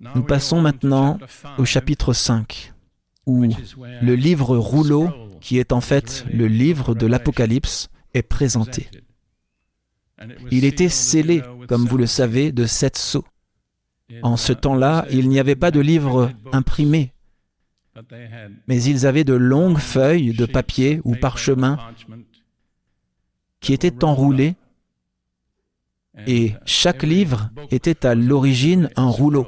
[0.00, 1.18] Nous passons maintenant
[1.58, 2.72] au chapitre 5.
[3.26, 3.46] où
[4.02, 5.08] le livre rouleau,
[5.40, 8.90] qui est en fait le livre de l'Apocalypse, est présenté.
[10.50, 13.24] Il était scellé, comme vous le savez, de sept sceaux.
[14.22, 17.13] En ce temps-là, il n'y avait pas de livre imprimé,
[18.66, 21.78] mais ils avaient de longues feuilles de papier ou parchemin
[23.60, 24.56] qui étaient enroulées,
[26.26, 29.46] et chaque livre était à l'origine un rouleau.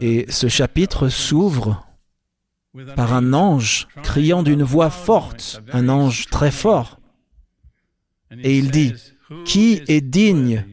[0.00, 1.86] Et ce chapitre s'ouvre
[2.96, 7.00] par un ange criant d'une voix forte, un ange très fort.
[8.30, 8.94] Et il dit,
[9.44, 10.64] Qui est digne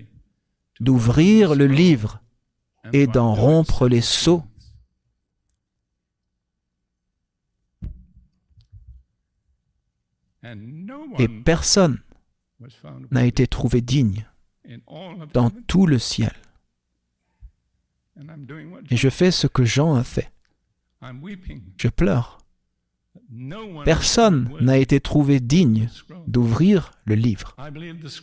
[0.80, 2.22] d'ouvrir le livre?
[2.94, 4.44] Et d'en rompre les sceaux
[11.20, 12.00] Et personne
[13.12, 14.26] n'a été trouvé digne
[15.34, 16.34] dans tout le ciel.
[18.90, 20.32] Et je fais ce que Jean a fait.
[21.78, 22.40] Je pleure.
[23.84, 25.90] Personne n'a été trouvé digne
[26.28, 27.56] d'ouvrir le livre.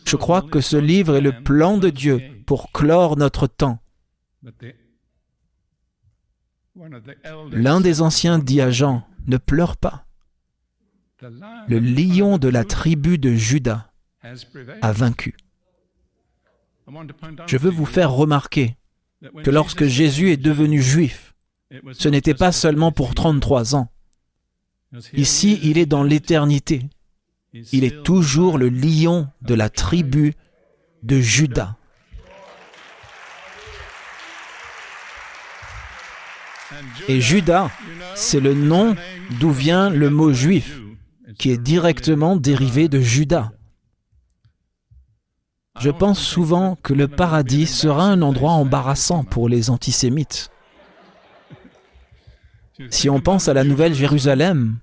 [0.05, 3.79] Je crois que ce livre est le plan de Dieu pour clore notre temps.
[7.51, 10.05] L'un des anciens dit à Jean, ne pleure pas.
[11.21, 13.91] Le lion de la tribu de Judas
[14.81, 15.35] a vaincu.
[17.47, 18.75] Je veux vous faire remarquer
[19.43, 21.33] que lorsque Jésus est devenu juif,
[21.93, 23.89] ce n'était pas seulement pour 33 ans.
[25.13, 26.83] Ici, il est dans l'éternité.
[27.71, 30.33] Il est toujours le lion de la tribu
[31.03, 31.77] de Judas.
[37.07, 37.69] Et Judas,
[38.15, 38.95] c'est le nom
[39.39, 40.79] d'où vient le mot juif,
[41.37, 43.51] qui est directement dérivé de Judas.
[45.79, 50.49] Je pense souvent que le paradis sera un endroit embarrassant pour les antisémites.
[52.89, 54.79] Si on pense à la Nouvelle Jérusalem,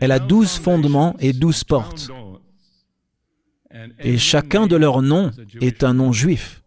[0.00, 2.10] elle a douze fondements et douze portes.
[3.98, 6.62] Et chacun de leurs noms est un nom juif.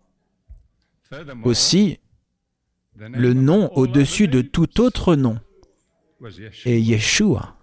[1.43, 2.00] Aussi,
[3.00, 5.40] le nom au-dessus de tout autre nom
[6.66, 7.56] est Yeshua.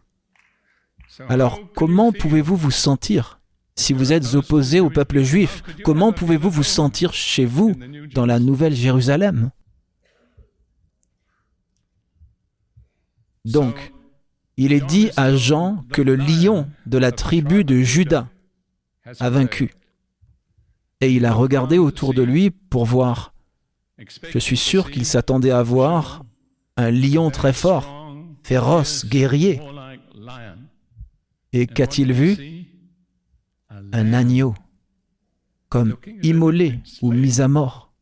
[1.28, 3.40] Alors, comment pouvez-vous vous sentir
[3.74, 5.62] si vous êtes opposé au peuple juif?
[5.84, 7.74] Comment pouvez-vous vous sentir chez vous
[8.14, 9.50] dans la Nouvelle Jérusalem?
[13.44, 13.92] Donc,
[14.56, 18.28] il est dit à Jean que le lion de la tribu de Judas
[19.20, 19.72] a vaincu.
[21.00, 23.35] Et il a regardé autour de lui pour voir.
[23.98, 26.24] Je suis sûr qu'il s'attendait à voir
[26.76, 29.60] un lion très fort, féroce, guerrier.
[31.52, 32.66] Et qu'a-t-il vu?
[33.92, 34.54] Un agneau,
[35.68, 37.92] comme immolé ou mis à mort.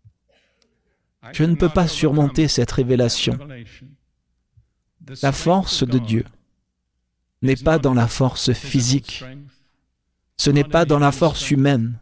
[1.33, 3.38] Je ne peux pas surmonter cette révélation.
[5.22, 6.24] La force de Dieu
[7.42, 9.24] n'est pas dans la force physique,
[10.37, 12.00] ce n'est pas dans la force humaine,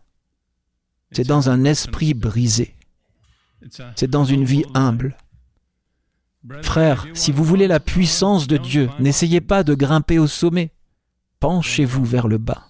[1.10, 2.74] c'est dans un esprit brisé,
[3.96, 5.16] c'est dans une vie humble.
[6.62, 10.72] Frère, si vous voulez la puissance de Dieu, n'essayez pas de grimper au sommet,
[11.40, 12.68] penchez-vous vers le bas.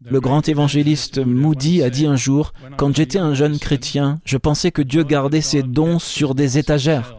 [0.00, 4.70] Le grand évangéliste Moody a dit un jour, Quand j'étais un jeune chrétien, je pensais
[4.70, 7.18] que Dieu gardait ses dons sur des étagères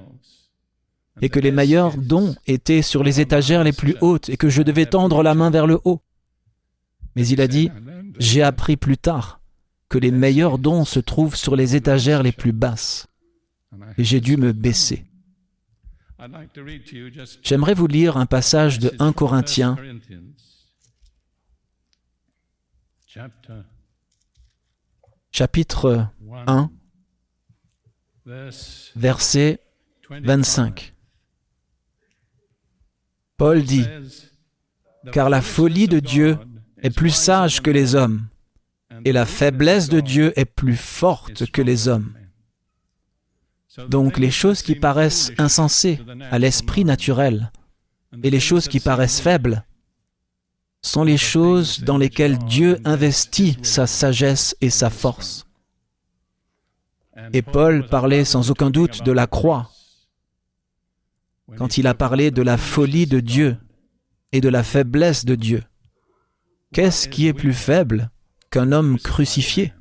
[1.21, 4.61] et que les meilleurs dons étaient sur les étagères les plus hautes et que je
[4.61, 6.01] devais tendre la main vers le haut.
[7.15, 7.71] Mais il a dit,
[8.19, 9.39] j'ai appris plus tard
[9.89, 13.07] que les meilleurs dons se trouvent sur les étagères les plus basses.
[13.97, 15.05] Et j'ai dû me baisser.
[17.43, 19.75] J'aimerais vous lire un passage de 1 Corinthiens,
[25.31, 26.07] chapitre
[26.47, 26.71] 1,
[28.95, 29.61] verset
[30.09, 30.93] 25.
[33.37, 33.85] Paul dit,
[35.11, 36.37] car la folie de Dieu
[36.81, 38.27] est plus sage que les hommes,
[39.05, 42.13] et la faiblesse de Dieu est plus forte que les hommes.
[43.89, 45.99] Donc les choses qui paraissent insensées
[46.31, 47.51] à l'esprit naturel
[48.23, 49.65] et les choses qui paraissent faibles
[50.81, 55.45] sont les choses dans lesquelles Dieu investit sa sagesse et sa force.
[57.33, 59.71] Et Paul parlait sans aucun doute de la croix
[61.57, 63.57] quand il a parlé de la folie de Dieu
[64.31, 65.63] et de la faiblesse de Dieu.
[66.73, 68.09] Qu'est-ce qui est plus faible
[68.55, 69.73] qu'un homme crucifié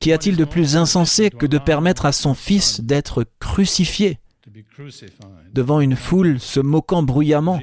[0.00, 4.18] Qu'y a-t-il de plus insensé que de permettre à son Fils d'être crucifié?
[5.52, 7.60] Devant une foule se moquant bruyamment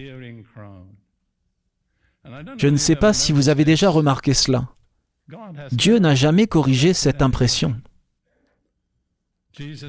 [2.57, 4.67] Je ne sais pas si vous avez déjà remarqué cela.
[5.71, 7.75] Dieu n'a jamais corrigé cette impression.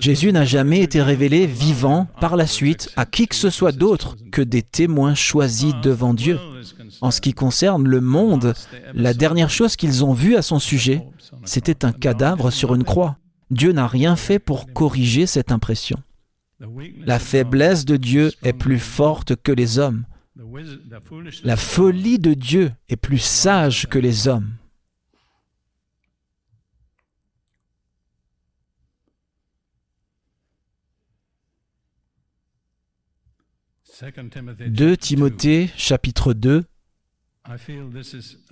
[0.01, 4.16] Jésus n'a jamais été révélé vivant par la suite à qui que ce soit d'autre
[4.33, 6.39] que des témoins choisis devant Dieu.
[7.01, 8.55] En ce qui concerne le monde,
[8.95, 11.07] la dernière chose qu'ils ont vue à son sujet,
[11.45, 13.18] c'était un cadavre sur une croix.
[13.51, 16.03] Dieu n'a rien fait pour corriger cette impression.
[17.05, 20.05] La faiblesse de Dieu est plus forte que les hommes.
[21.45, 24.55] La folie de Dieu est plus sage que les hommes.
[34.66, 36.64] 2 Timothée chapitre 2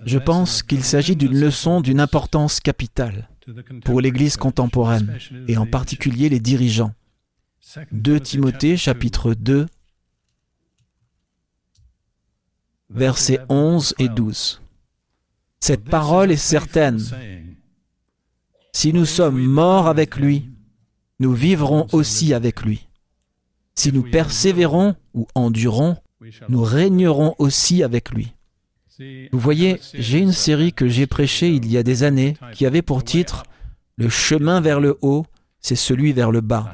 [0.05, 3.29] Je pense qu'il s'agit d'une leçon d'une importance capitale
[3.83, 5.17] pour l'Église contemporaine
[5.47, 6.93] et en particulier les dirigeants.
[7.91, 9.65] 2 Timothée chapitre 2
[12.89, 14.61] versets 11 et 12.
[15.59, 17.01] Cette parole est certaine.
[18.73, 20.49] Si nous sommes morts avec lui,
[21.19, 22.87] nous vivrons aussi avec lui.
[23.75, 25.97] Si nous persévérons ou endurons,
[26.49, 28.33] nous régnerons aussi avec lui.
[29.31, 32.81] Vous voyez, j'ai une série que j'ai prêchée il y a des années qui avait
[32.81, 33.43] pour titre
[33.97, 35.25] Le chemin vers le haut,
[35.59, 36.73] c'est celui vers le bas.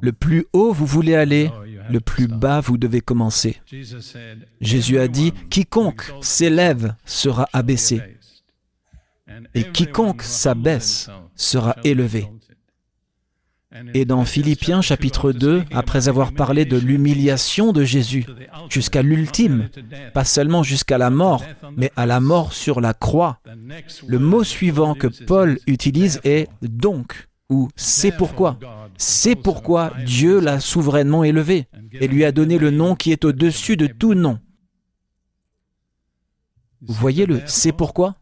[0.00, 1.50] Le plus haut vous voulez aller,
[1.90, 3.60] le plus bas vous devez commencer.
[4.60, 8.00] Jésus a dit, quiconque s'élève sera abaissé,
[9.54, 12.28] et quiconque s'abaisse sera élevé.
[13.94, 18.26] Et dans Philippiens chapitre 2, après avoir parlé de l'humiliation de Jésus
[18.68, 19.68] jusqu'à l'ultime,
[20.12, 21.44] pas seulement jusqu'à la mort,
[21.76, 23.38] mais à la mort sur la croix,
[24.06, 28.58] le mot suivant que Paul utilise est donc ou c'est pourquoi.
[28.96, 33.76] C'est pourquoi Dieu l'a souverainement élevé et lui a donné le nom qui est au-dessus
[33.76, 34.40] de tout nom.
[36.82, 38.16] Vous voyez le c'est pourquoi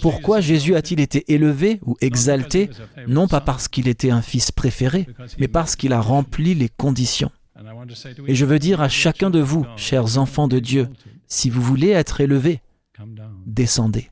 [0.00, 2.70] pourquoi Jésus a-t-il été élevé ou exalté
[3.06, 5.06] Non pas parce qu'il était un fils préféré,
[5.38, 7.30] mais parce qu'il a rempli les conditions.
[8.26, 10.88] Et je veux dire à chacun de vous, chers enfants de Dieu,
[11.26, 12.60] si vous voulez être élevé,
[13.46, 14.10] descendez.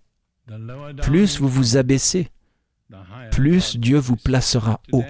[1.02, 2.28] Plus vous vous abaissez,
[3.30, 5.04] plus Dieu vous placera haut.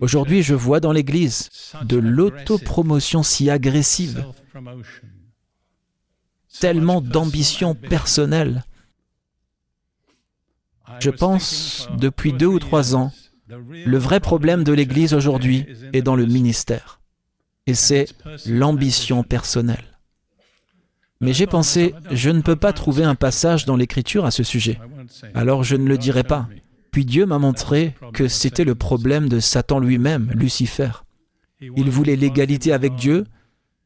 [0.00, 1.50] Aujourd'hui, je vois dans l'Église
[1.84, 4.24] de l'autopromotion si agressive,
[6.60, 8.64] tellement d'ambition personnelle,
[11.00, 13.12] je pense, depuis deux ou trois ans,
[13.48, 17.00] le vrai problème de l'Église aujourd'hui est dans le ministère.
[17.66, 18.06] Et c'est
[18.46, 19.98] l'ambition personnelle.
[21.20, 24.78] Mais j'ai pensé, je ne peux pas trouver un passage dans l'Écriture à ce sujet.
[25.34, 26.48] Alors je ne le dirai pas.
[26.90, 30.90] Puis Dieu m'a montré que c'était le problème de Satan lui-même, Lucifer.
[31.60, 33.26] Il voulait l'égalité avec Dieu,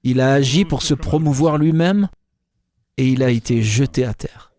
[0.04, 2.08] il a agi pour se promouvoir lui-même,
[2.96, 4.53] et il a été jeté à terre.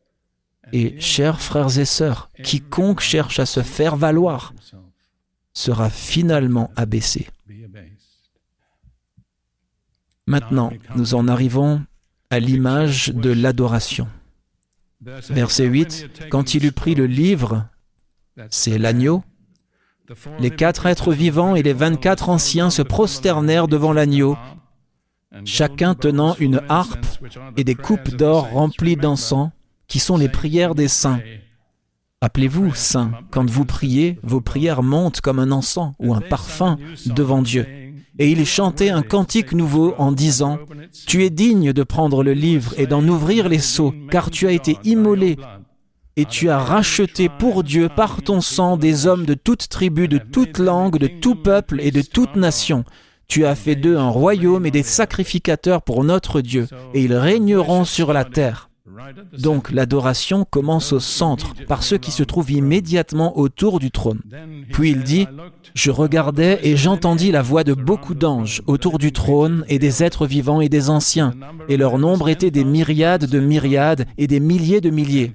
[0.72, 4.54] Et chers frères et sœurs, quiconque cherche à se faire valoir
[5.54, 7.28] sera finalement abaissé.
[10.28, 11.82] Maintenant, nous en arrivons
[12.30, 14.08] à l'image de l'adoration.
[15.02, 17.68] Verset 8, quand il eut pris le livre,
[18.50, 19.24] c'est l'agneau,
[20.40, 24.38] les quatre êtres vivants et les vingt-quatre anciens se prosternèrent devant l'agneau,
[25.46, 27.06] chacun tenant une harpe
[27.58, 29.52] et des coupes d'or remplies d'encens,
[29.88, 31.20] qui sont les prières des saints.
[32.22, 33.12] Appelez-vous saints.
[33.32, 37.68] Quand vous priez, vos prières montent comme un encens ou un parfum devant Dieu.
[38.18, 40.58] Et il chantait un cantique nouveau en disant,
[41.06, 44.52] Tu es digne de prendre le livre et d'en ouvrir les seaux, car tu as
[44.52, 45.38] été immolé
[46.18, 50.18] et tu as racheté pour Dieu par ton sang des hommes de toute tribu, de
[50.18, 52.86] toute langue, de tout peuple et de toute nation.
[53.28, 57.84] Tu as fait d'eux un royaume et des sacrificateurs pour notre Dieu, et ils régneront
[57.84, 58.70] sur la terre.
[59.38, 64.22] Donc l'adoration commence au centre, par ceux qui se trouvent immédiatement autour du trône.
[64.72, 65.28] Puis il dit,
[65.74, 70.26] Je regardais et j'entendis la voix de beaucoup d'anges autour du trône et des êtres
[70.26, 71.34] vivants et des anciens,
[71.68, 75.34] et leur nombre était des myriades de myriades et des milliers de milliers.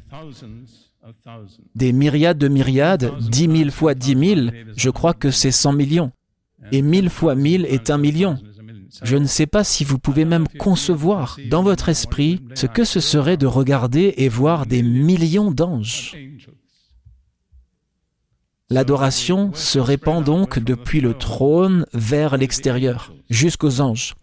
[1.74, 6.12] Des myriades de myriades, dix mille fois dix mille, je crois que c'est cent millions.
[6.72, 8.38] Et mille fois mille est un million.
[9.03, 13.01] Je ne sais pas si vous pouvez même concevoir dans votre esprit ce que ce
[13.01, 16.16] serait de regarder et voir des millions d'anges.
[18.68, 24.14] L'adoration se répand donc depuis le trône vers l'extérieur, jusqu'aux anges.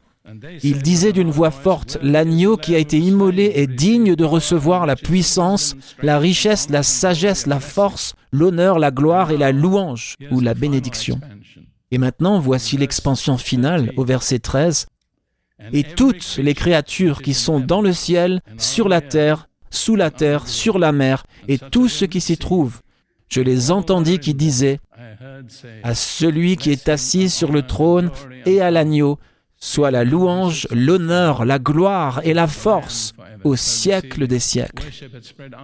[0.63, 4.95] Il disait d'une voix forte, L'agneau qui a été immolé est digne de recevoir la
[4.95, 10.53] puissance, la richesse, la sagesse, la force, l'honneur, la gloire et la louange ou la
[10.53, 11.20] bénédiction.
[11.91, 14.88] Et maintenant, voici l'expansion finale au verset 13.
[15.73, 20.47] Et toutes les créatures qui sont dans le ciel, sur la terre, sous la terre,
[20.47, 22.81] sur la mer, et tout ce qui s'y trouve,
[23.29, 24.79] je les entendis qui disaient
[25.83, 28.11] à celui qui est assis sur le trône
[28.45, 29.19] et à l'agneau,
[29.57, 33.13] soit la louange, l'honneur, la gloire et la force
[33.47, 34.87] au siècle des siècles.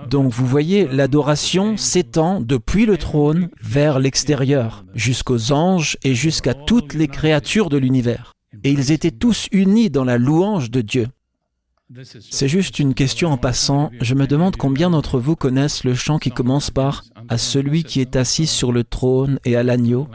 [0.10, 6.94] Donc vous voyez, l'adoration s'étend depuis le trône vers l'extérieur, jusqu'aux anges et jusqu'à toutes
[6.94, 8.34] les créatures de l'univers.
[8.64, 11.08] Et ils étaient tous unis dans la louange de Dieu.
[12.32, 13.92] C'est juste une question en passant.
[14.02, 18.02] Je me demande combien d'entre vous connaissent le chant qui commence par À celui qui
[18.02, 20.08] est assis sur le trône et à l'agneau.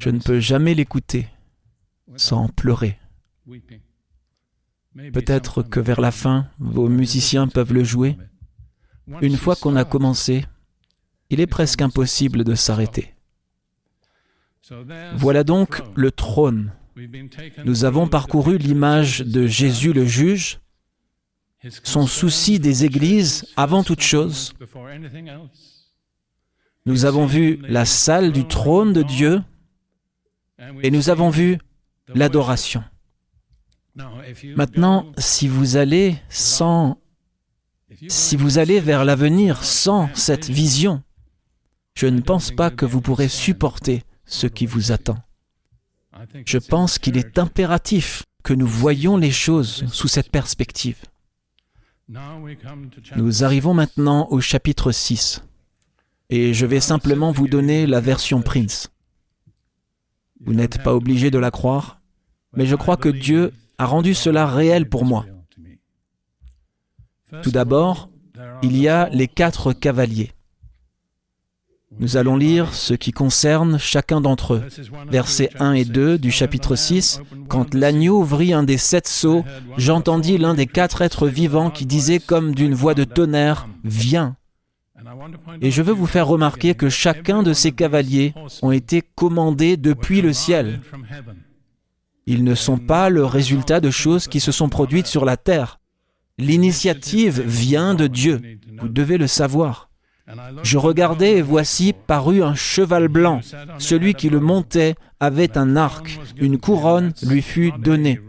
[0.00, 1.28] Je ne peux jamais l'écouter
[2.16, 2.98] sans pleurer.
[5.12, 8.16] Peut-être que vers la fin, vos musiciens peuvent le jouer.
[9.20, 10.46] Une fois qu'on a commencé,
[11.30, 13.14] il est presque impossible de s'arrêter.
[15.14, 16.72] Voilà donc le trône.
[17.64, 20.60] Nous avons parcouru l'image de Jésus le juge,
[21.82, 24.54] son souci des églises avant toute chose.
[26.86, 29.42] Nous avons vu la salle du trône de Dieu
[30.82, 31.58] et nous avons vu
[32.08, 32.84] l'adoration.
[34.56, 36.98] Maintenant, si vous allez sans
[38.08, 41.02] si vous allez vers l'avenir sans cette vision,
[41.94, 45.18] je ne pense pas que vous pourrez supporter ce qui vous attend.
[46.44, 50.98] Je pense qu'il est impératif que nous voyions les choses sous cette perspective.
[53.16, 55.42] Nous arrivons maintenant au chapitre 6,
[56.30, 58.90] et je vais simplement vous donner la version Prince.
[60.40, 62.00] Vous n'êtes pas obligé de la croire,
[62.52, 65.26] mais je crois que Dieu a rendu cela réel pour moi.
[67.42, 68.10] Tout d'abord,
[68.62, 70.32] il y a les quatre cavaliers.
[72.00, 74.64] Nous allons lire ce qui concerne chacun d'entre eux.
[75.08, 77.20] Versets 1 et 2 du chapitre 6.
[77.48, 79.44] Quand l'agneau ouvrit un des sept sceaux,
[79.76, 84.36] j'entendis l'un des quatre êtres vivants qui disait comme d'une voix de tonnerre, Viens.
[85.60, 90.20] Et je veux vous faire remarquer que chacun de ces cavaliers ont été commandés depuis
[90.20, 90.80] le ciel.
[92.26, 95.78] Ils ne sont pas le résultat de choses qui se sont produites sur la terre.
[96.38, 98.40] L'initiative vient de Dieu.
[98.78, 99.90] Vous devez le savoir.
[100.62, 103.40] Je regardais et voici parut un cheval blanc.
[103.78, 106.18] Celui qui le montait avait un arc.
[106.38, 108.20] Une couronne lui fut donnée.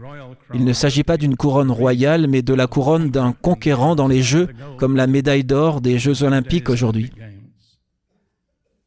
[0.54, 4.22] Il ne s'agit pas d'une couronne royale, mais de la couronne d'un conquérant dans les
[4.22, 7.10] Jeux, comme la médaille d'or des Jeux olympiques aujourd'hui.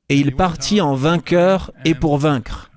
[0.08, 2.69] Et il partit en vainqueur et pour vaincre.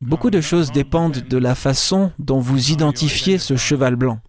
[0.00, 4.20] Beaucoup de choses dépendent de la façon dont vous identifiez ce cheval blanc.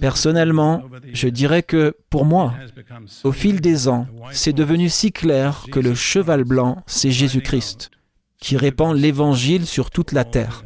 [0.00, 2.54] Personnellement, je dirais que pour moi,
[3.22, 7.90] au fil des ans, c'est devenu si clair que le cheval blanc, c'est Jésus-Christ,
[8.38, 10.64] qui répand l'Évangile sur toute la terre.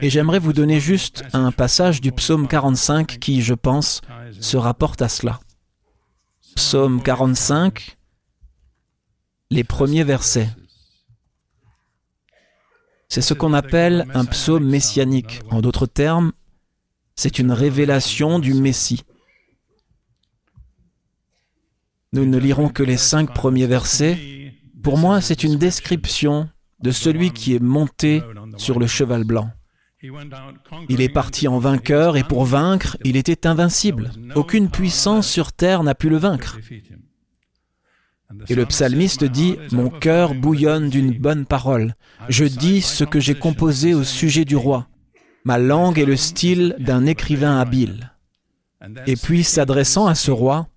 [0.00, 4.00] Et j'aimerais vous donner juste un passage du psaume 45 qui, je pense,
[4.40, 5.40] se rapporte à cela.
[6.54, 7.95] Psaume 45,
[9.50, 10.48] les premiers versets.
[13.08, 15.40] C'est ce qu'on appelle un psaume messianique.
[15.50, 16.32] En d'autres termes,
[17.14, 19.04] c'est une révélation du Messie.
[22.12, 24.52] Nous ne lirons que les cinq premiers versets.
[24.82, 26.48] Pour moi, c'est une description
[26.80, 28.22] de celui qui est monté
[28.56, 29.50] sur le cheval blanc.
[30.88, 34.12] Il est parti en vainqueur et pour vaincre, il était invincible.
[34.34, 36.58] Aucune puissance sur terre n'a pu le vaincre.
[38.48, 41.94] Et le psalmiste dit, Mon cœur bouillonne d'une bonne parole.
[42.28, 44.88] Je dis ce que j'ai composé au sujet du roi.
[45.44, 48.12] Ma langue est le style d'un écrivain habile.
[49.06, 50.68] Et puis, s'adressant à ce roi,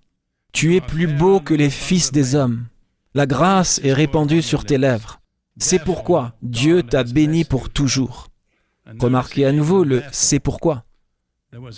[0.52, 2.66] Tu es plus beau que les fils des hommes.
[3.14, 5.20] La grâce est répandue sur tes lèvres.
[5.58, 8.28] C'est pourquoi Dieu t'a béni pour toujours.
[8.98, 10.84] Remarquez à nouveau le c'est pourquoi.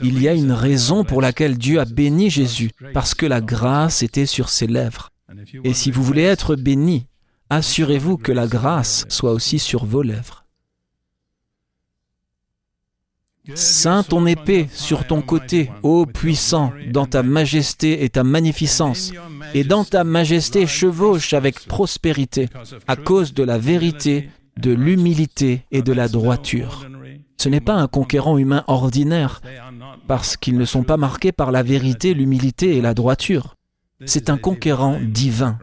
[0.03, 4.03] Il y a une raison pour laquelle Dieu a béni Jésus, parce que la grâce
[4.03, 5.12] était sur ses lèvres.
[5.64, 7.07] Et si vous voulez être béni,
[7.51, 10.43] assurez-vous que la grâce soit aussi sur vos lèvres.
[13.55, 19.12] Saint ton épée sur ton côté, ô puissant, dans ta majesté et ta magnificence,
[19.53, 22.49] et dans ta majesté chevauche avec prospérité,
[22.87, 26.87] à cause de la vérité, de l'humilité et de la droiture.
[27.37, 29.41] Ce n'est pas un conquérant humain ordinaire,
[30.07, 33.57] parce qu'ils ne sont pas marqués par la vérité, l'humilité et la droiture.
[34.07, 35.59] C'est un conquérant divin.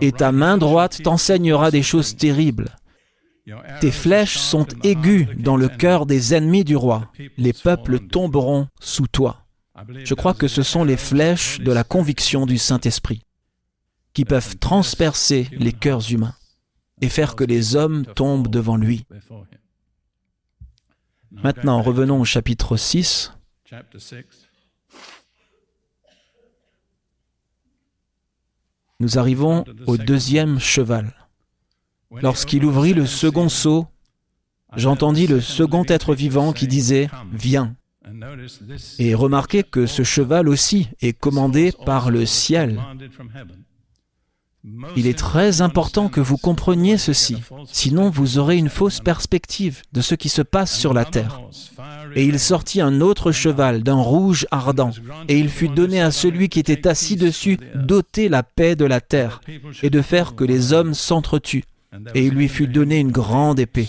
[0.00, 2.76] Et ta main droite t'enseignera des choses terribles.
[3.80, 7.10] Tes flèches sont aiguës dans le cœur des ennemis du roi.
[7.36, 9.46] Les peuples tomberont sous toi.
[10.04, 13.22] Je crois que ce sont les flèches de la conviction du Saint-Esprit
[14.14, 16.34] qui peuvent transpercer les cœurs humains
[17.00, 19.06] et faire que les hommes tombent devant lui.
[21.30, 23.32] Maintenant, revenons au chapitre 6.
[29.02, 31.12] Nous arrivons au deuxième cheval.
[32.22, 33.86] Lorsqu'il ouvrit le second seau,
[34.76, 37.74] j'entendis le second être vivant qui disait⁇ Viens⁇
[39.00, 42.80] Et remarquez que ce cheval aussi est commandé par le ciel.
[44.96, 47.36] Il est très important que vous compreniez ceci,
[47.66, 51.40] sinon vous aurez une fausse perspective de ce qui se passe sur la terre.
[52.14, 54.92] Et il sortit un autre cheval d'un rouge ardent,
[55.26, 59.00] et il fut donné à celui qui était assis dessus d'ôter la paix de la
[59.00, 59.40] terre,
[59.82, 61.64] et de faire que les hommes s'entretuent,
[62.14, 63.88] et il lui fut donné une grande épée.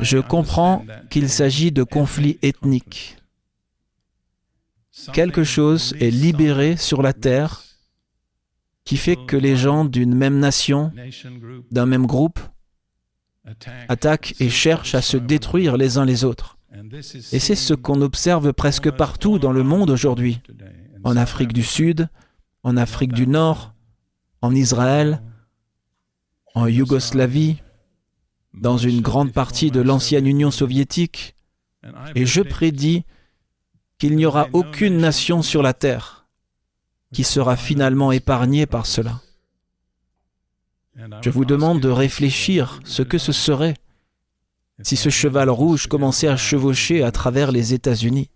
[0.00, 3.16] Je comprends qu'il s'agit de conflits ethniques.
[5.12, 7.62] Quelque chose est libéré sur la terre
[8.84, 10.92] qui fait que les gens d'une même nation,
[11.70, 12.38] d'un même groupe,
[13.88, 16.58] attaquent et cherchent à se détruire les uns les autres.
[17.32, 20.40] Et c'est ce qu'on observe presque partout dans le monde aujourd'hui,
[21.02, 22.08] en Afrique du Sud,
[22.62, 23.74] en Afrique du Nord,
[24.42, 25.22] en Israël,
[26.54, 27.56] en Yougoslavie,
[28.52, 31.36] dans une grande partie de l'ancienne Union soviétique,
[32.14, 33.04] et je prédis
[33.98, 36.23] qu'il n'y aura aucune nation sur la terre
[37.14, 39.20] qui sera finalement épargnée par cela.
[41.22, 43.74] Je vous demande de réfléchir ce que ce serait
[44.82, 48.30] si ce cheval rouge commençait à chevaucher à travers les États-Unis,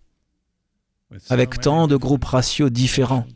[1.29, 3.27] avec tant de groupes raciaux différents.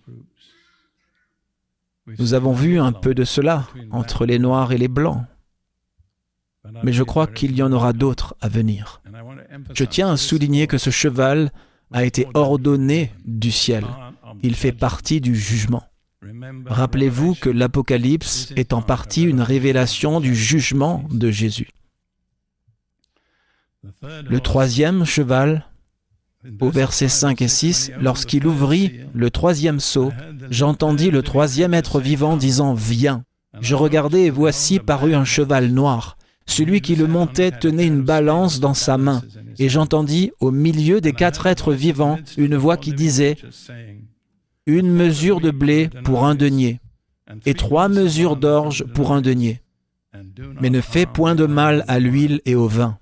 [2.17, 5.25] Nous avons vu un peu de cela entre les Noirs et les Blancs,
[6.83, 9.01] mais je crois qu'il y en aura d'autres à venir.
[9.73, 11.51] Je tiens à souligner que ce cheval
[11.91, 13.85] a été ordonné du ciel.
[14.41, 15.83] Il fait partie du jugement.
[16.65, 21.69] Rappelez-vous que l'Apocalypse est en partie une révélation du jugement de Jésus.
[24.01, 25.65] Le troisième cheval,
[26.61, 30.11] au verset 5 et 6, lorsqu'il ouvrit le troisième seau,
[30.49, 33.23] j'entendis le troisième être vivant disant Viens.
[33.59, 36.17] Je regardai et voici parut un cheval noir.
[36.45, 39.21] Celui qui le montait tenait une balance dans sa main.
[39.59, 43.37] Et j'entendis au milieu des quatre êtres vivants une voix qui disait
[44.65, 46.79] une mesure de blé pour un denier,
[47.45, 49.61] et trois mesures d'orge pour un denier.
[50.61, 52.99] Mais ne fais point de mal à l'huile et au vin.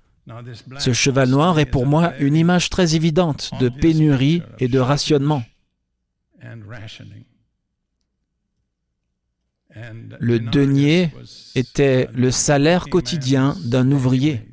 [0.77, 5.43] Ce cheval noir est pour moi une image très évidente de pénurie et de rationnement.
[10.19, 11.11] Le denier
[11.55, 14.47] était le salaire quotidien d'un ouvrier.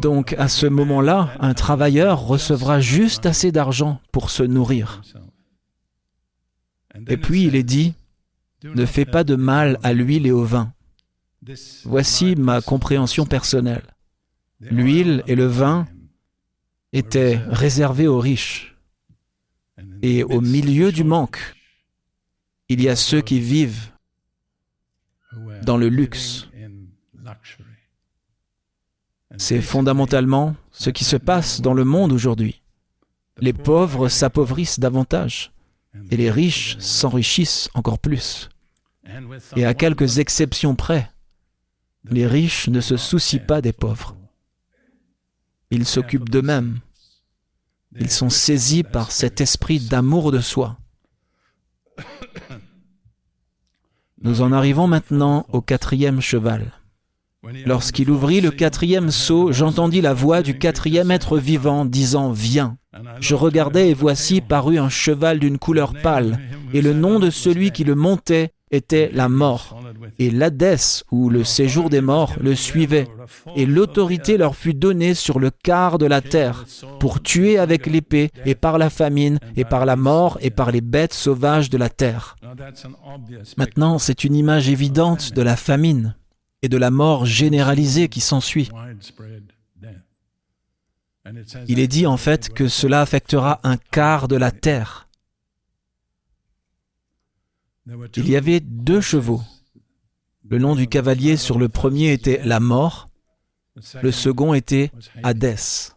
[0.00, 5.02] Donc à ce moment-là, un travailleur recevra juste assez d'argent pour se nourrir.
[7.08, 7.94] Et puis il est dit,
[8.64, 10.72] ne fais pas de mal à l'huile et au vin.
[11.84, 13.84] Voici ma compréhension personnelle.
[14.60, 15.88] L'huile et le vin
[16.92, 18.76] étaient réservés aux riches.
[20.02, 21.38] Et au milieu du manque,
[22.68, 23.90] il y a ceux qui vivent
[25.62, 26.48] dans le luxe.
[29.38, 32.62] C'est fondamentalement ce qui se passe dans le monde aujourd'hui.
[33.38, 35.52] Les pauvres s'appauvrissent davantage
[36.10, 38.48] et les riches s'enrichissent encore plus.
[39.56, 41.10] Et à quelques exceptions près,
[42.04, 44.16] les riches ne se soucient pas des pauvres.
[45.70, 46.80] Ils s'occupent d'eux-mêmes.
[47.98, 50.78] Ils sont saisis par cet esprit d'amour de soi.
[54.22, 56.72] Nous en arrivons maintenant au quatrième cheval.
[57.66, 62.76] Lorsqu'il ouvrit le quatrième seau, j'entendis la voix du quatrième être vivant disant Viens.
[63.20, 66.38] Je regardai et voici parut un cheval d'une couleur pâle,
[66.72, 69.80] et le nom de celui qui le montait était la mort.
[70.18, 73.08] Et l'Hadès, ou le séjour des morts, le suivait,
[73.56, 76.64] et l'autorité leur fut donnée sur le quart de la terre,
[77.00, 80.80] pour tuer avec l'épée, et par la famine, et par la mort, et par les
[80.80, 82.36] bêtes sauvages de la terre.
[83.56, 86.14] Maintenant, c'est une image évidente de la famine
[86.62, 88.70] et de la mort généralisée qui s'ensuit.
[91.68, 95.08] Il est dit en fait que cela affectera un quart de la terre.
[98.16, 99.42] Il y avait deux chevaux.
[100.48, 103.08] Le nom du cavalier sur le premier était la mort,
[104.02, 104.90] le second était
[105.22, 105.92] Hadès.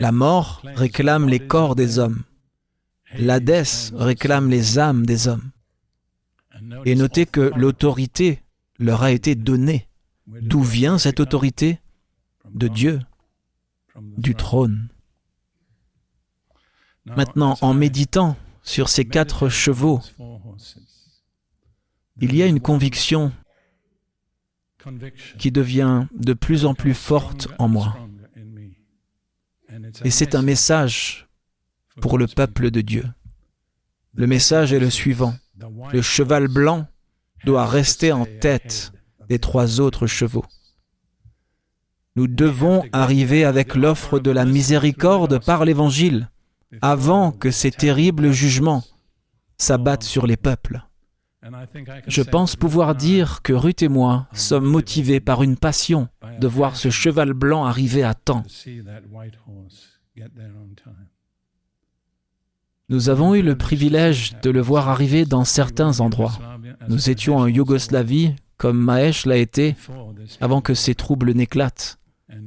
[0.00, 2.22] La mort réclame les corps des hommes.
[3.16, 5.50] L'Hadès réclame les âmes des hommes.
[6.84, 8.40] Et notez que l'autorité
[8.78, 9.88] leur a été donnée.
[10.26, 11.80] D'où vient cette autorité
[12.50, 13.00] De Dieu
[14.16, 14.88] du trône?
[17.04, 20.00] Maintenant, en méditant sur ces quatre chevaux,
[22.20, 23.32] il y a une conviction
[25.38, 27.96] qui devient de plus en plus forte en moi.
[30.04, 31.28] Et c'est un message
[32.00, 33.04] pour le peuple de Dieu.
[34.14, 35.34] Le message est le suivant.
[35.92, 36.86] Le cheval blanc
[37.44, 38.92] doit rester en tête
[39.28, 40.44] des trois autres chevaux.
[42.16, 46.30] Nous devons arriver avec l'offre de la miséricorde par l'Évangile
[46.80, 48.84] avant que ces terribles jugements
[49.58, 50.82] s'abattent sur les peuples.
[52.06, 56.08] Je pense pouvoir dire que Ruth et moi sommes motivés par une passion
[56.40, 58.44] de voir ce cheval blanc arriver à temps.
[62.88, 66.38] Nous avons eu le privilège de le voir arriver dans certains endroits.
[66.88, 69.76] Nous étions en Yougoslavie, comme Mahesh l'a été,
[70.40, 71.98] avant que ces troubles n'éclatent.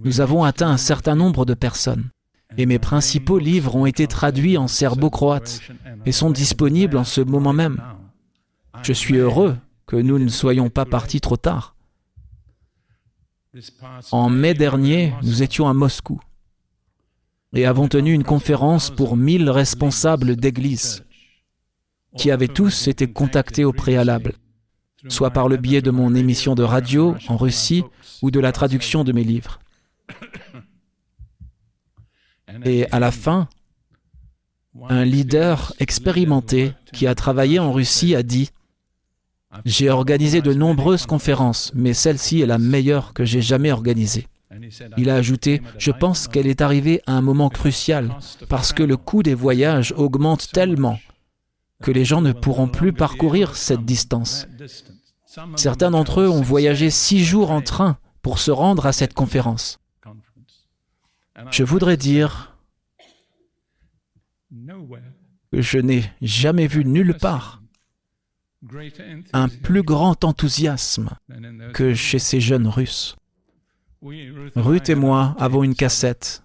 [0.04, 2.10] Nous avons atteint un certain nombre de personnes.
[2.58, 5.62] Et mes principaux livres ont été traduits en serbo-croate
[6.06, 7.82] et sont disponibles en ce moment même.
[8.84, 11.76] Je suis heureux que nous ne soyons pas partis trop tard.
[14.12, 16.20] En mai dernier, nous étions à Moscou
[17.54, 21.04] et avons tenu une conférence pour mille responsables d'église
[22.16, 24.34] qui avaient tous été contactés au préalable,
[25.10, 27.84] soit par le biais de mon émission de radio en Russie
[28.22, 29.60] ou de la traduction de mes livres.
[32.64, 33.48] Et à la fin,
[34.90, 38.50] un leader expérimenté qui a travaillé en Russie a dit
[39.66, 44.28] J'ai organisé de nombreuses conférences, mais celle-ci est la meilleure que j'ai jamais organisée.
[44.98, 48.16] Il a ajouté, je pense qu'elle est arrivée à un moment crucial
[48.50, 51.00] parce que le coût des voyages augmente tellement
[51.84, 54.48] que les gens ne pourront plus parcourir cette distance.
[55.56, 59.80] Certains d'entre eux ont voyagé six jours en train pour se rendre à cette conférence.
[61.52, 62.58] Je voudrais dire
[65.52, 67.62] que je n'ai jamais vu nulle part
[69.34, 71.12] un plus grand enthousiasme
[71.74, 73.16] que chez ces jeunes Russes.
[74.56, 76.44] Ruth et moi avons une cassette.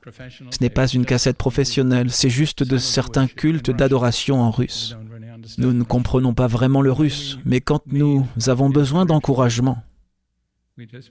[0.51, 4.97] Ce n'est pas une cassette professionnelle, c'est juste de certains cultes d'adoration en russe.
[5.59, 9.83] Nous ne comprenons pas vraiment le russe, mais quand nous avons besoin d'encouragement,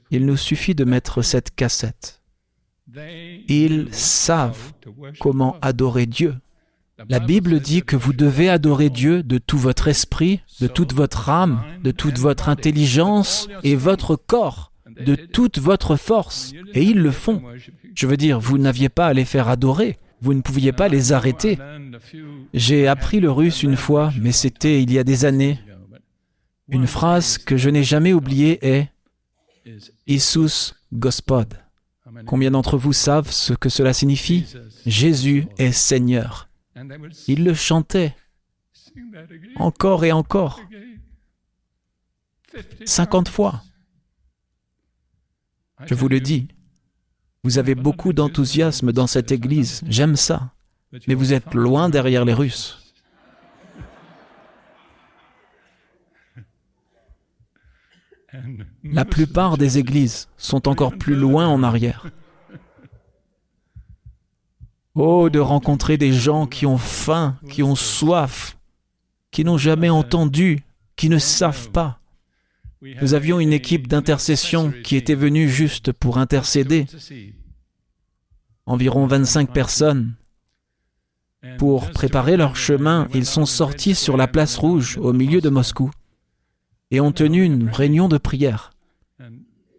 [0.09, 2.21] il nous suffit de mettre cette cassette.
[3.47, 4.73] Ils savent
[5.19, 6.35] comment adorer Dieu.
[7.09, 11.29] La Bible dit que vous devez adorer Dieu de tout votre esprit, de toute votre
[11.29, 16.53] âme, de toute votre intelligence et votre corps de toute votre force.
[16.73, 17.41] Et ils le font.
[17.95, 19.97] Je veux dire, vous n'aviez pas à les faire adorer.
[20.21, 21.57] Vous ne pouviez pas les arrêter.
[22.53, 25.59] J'ai appris le russe une fois, mais c'était il y a des années.
[26.69, 28.89] Une phrase que je n'ai jamais oubliée est
[30.07, 31.53] Isus Gospod.
[32.25, 34.45] Combien d'entre vous savent ce que cela signifie?
[34.85, 36.49] Jésus est Seigneur.
[37.27, 38.15] Ils le chantaient
[39.55, 40.61] encore et encore,
[42.85, 43.63] cinquante fois.
[45.85, 46.47] Je vous le dis,
[47.43, 50.51] vous avez beaucoup d'enthousiasme dans cette Église, j'aime ça,
[51.07, 52.77] mais vous êtes loin derrière les Russes.
[58.83, 62.07] La plupart des églises sont encore plus loin en arrière.
[64.95, 68.57] Oh, de rencontrer des gens qui ont faim, qui ont soif,
[69.31, 70.63] qui n'ont jamais entendu,
[70.95, 72.00] qui ne savent pas.
[72.81, 76.87] Nous avions une équipe d'intercession qui était venue juste pour intercéder.
[78.65, 80.15] Environ 25 personnes.
[81.57, 85.91] Pour préparer leur chemin, ils sont sortis sur la place rouge au milieu de Moscou
[86.89, 88.71] et ont tenu une réunion de prière.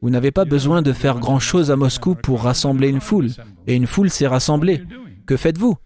[0.01, 3.31] Vous n'avez pas besoin de faire grand-chose à Moscou pour rassembler une foule,
[3.67, 4.83] et une foule s'est rassemblée.
[5.27, 5.77] Que faites-vous?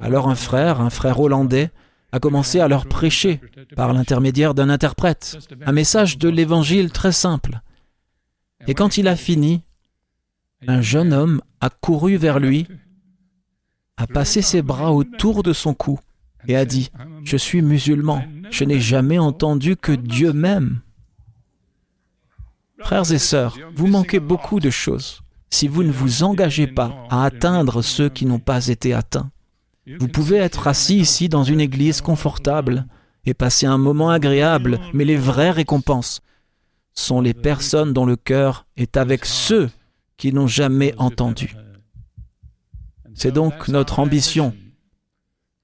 [0.00, 1.70] Alors un frère, un frère hollandais,
[2.16, 3.40] a commencé à leur prêcher
[3.76, 7.60] par l'intermédiaire d'un interprète, un message de l'Évangile très simple.
[8.66, 9.62] Et quand il a fini,
[10.66, 12.66] un jeune homme a couru vers lui,
[13.98, 16.00] a passé ses bras autour de son cou
[16.48, 16.90] et a dit,
[17.22, 20.80] Je suis musulman, je n'ai jamais entendu que Dieu m'aime.
[22.78, 27.24] Frères et sœurs, vous manquez beaucoup de choses si vous ne vous engagez pas à
[27.24, 29.30] atteindre ceux qui n'ont pas été atteints.
[30.00, 32.86] Vous pouvez être assis ici dans une église confortable
[33.24, 36.20] et passer un moment agréable, mais les vraies récompenses
[36.92, 39.70] sont les personnes dont le cœur est avec ceux
[40.16, 41.54] qui n'ont jamais entendu.
[43.14, 44.54] C'est donc notre ambition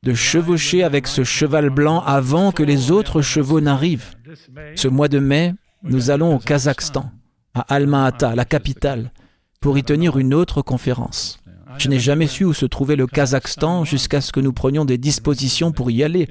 [0.03, 4.15] de chevaucher avec ce cheval blanc avant que les autres chevaux n'arrivent.
[4.75, 7.11] Ce mois de mai, nous allons au Kazakhstan,
[7.55, 9.13] à Alma-Ata, la capitale,
[9.61, 11.42] pour y tenir une autre conférence.
[11.79, 14.99] Je n'ai jamais su où se trouvait le Kazakhstan jusqu'à ce que nous prenions des
[14.99, 16.29] dispositions pour y aller.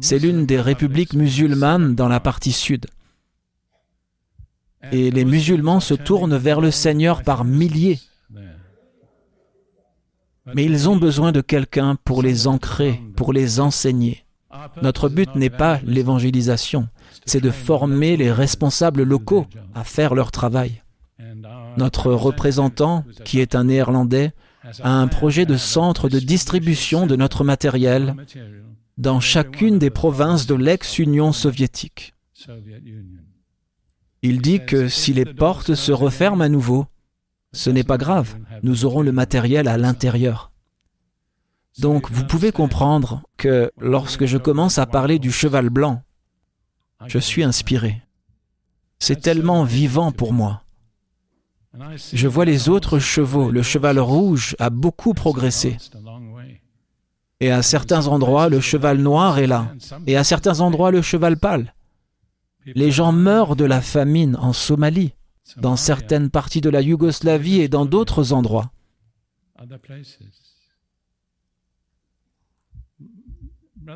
[0.00, 2.86] C'est l'une des républiques musulmanes dans la partie sud.
[4.92, 7.98] Et les musulmans se tournent vers le Seigneur par milliers.
[10.54, 14.24] Mais ils ont besoin de quelqu'un pour les ancrer, pour les enseigner.
[14.80, 16.88] Notre but n'est pas l'évangélisation,
[17.26, 20.82] c'est de former les responsables locaux à faire leur travail.
[21.76, 24.32] Notre représentant, qui est un néerlandais,
[24.82, 28.14] a un projet de centre de distribution de notre matériel
[28.98, 32.14] dans chacune des provinces de l'ex-Union soviétique.
[34.22, 36.86] Il dit que si les portes se referment à nouveau,
[37.52, 40.50] ce n'est pas grave, nous aurons le matériel à l'intérieur.
[41.78, 46.02] Donc vous pouvez comprendre que lorsque je commence à parler du cheval blanc,
[47.06, 48.02] je suis inspiré.
[48.98, 50.65] C'est tellement vivant pour moi.
[52.12, 53.50] Je vois les autres chevaux.
[53.50, 55.76] Le cheval rouge a beaucoup progressé.
[57.40, 59.74] Et à certains endroits, le cheval noir est là.
[60.06, 61.74] Et à certains endroits, le cheval pâle.
[62.64, 65.12] Les gens meurent de la famine en Somalie,
[65.56, 68.72] dans certaines parties de la Yougoslavie et dans d'autres endroits.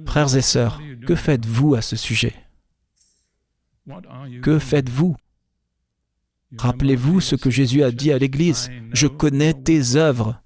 [0.07, 2.35] Frères et sœurs, que faites-vous à ce sujet?
[4.43, 5.17] Que faites-vous?
[6.59, 8.71] Rappelez-vous ce que Jésus a dit à l'Église.
[8.93, 10.43] Je connais tes œuvres.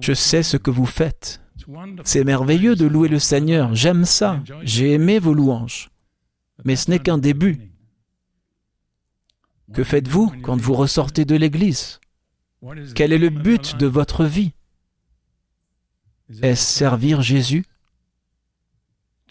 [0.00, 1.40] Je sais ce que vous faites.
[2.04, 3.74] C'est merveilleux de louer le Seigneur.
[3.74, 4.42] J'aime ça.
[4.62, 5.90] J'ai aimé vos louanges.
[6.64, 7.72] Mais ce n'est qu'un début.
[9.72, 12.00] Que faites-vous quand vous ressortez de l'Église?
[12.94, 14.52] Quel est le but de votre vie?
[16.42, 17.64] Est-ce servir Jésus?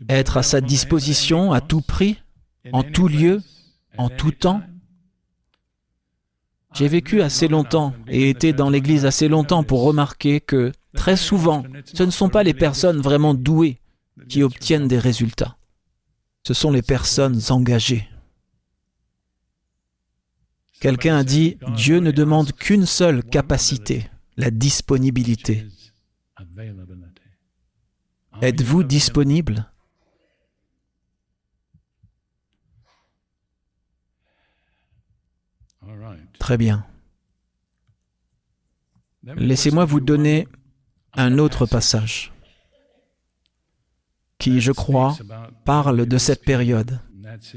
[0.10, 2.22] Être à sa disposition à tout prix,
[2.72, 3.42] en tout lieu,
[3.98, 4.62] en tout temps?
[6.74, 11.64] J'ai vécu assez longtemps et été dans l'Église assez longtemps pour remarquer que, très souvent,
[11.94, 13.80] ce ne sont pas les personnes vraiment douées
[14.30, 15.58] qui obtiennent des résultats.
[16.46, 18.08] Ce sont les personnes engagées.
[20.82, 25.66] Quelqu'un a dit, Dieu ne demande qu'une seule capacité, la disponibilité.
[28.42, 29.73] Êtes-vous disponible?
[36.44, 36.86] Très bien.
[39.24, 40.46] Laissez-moi vous donner
[41.14, 42.34] un autre passage
[44.40, 45.16] qui, je crois,
[45.64, 47.00] parle de cette période.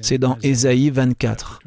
[0.03, 1.59] C'est dans Ésaïe 24.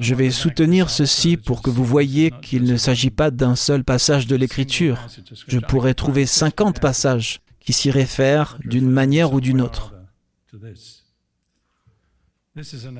[0.00, 4.26] Je vais soutenir ceci pour que vous voyez qu'il ne s'agit pas d'un seul passage
[4.26, 5.06] de l'Écriture.
[5.48, 9.94] Je pourrais trouver 50 passages qui s'y réfèrent d'une manière ou d'une autre.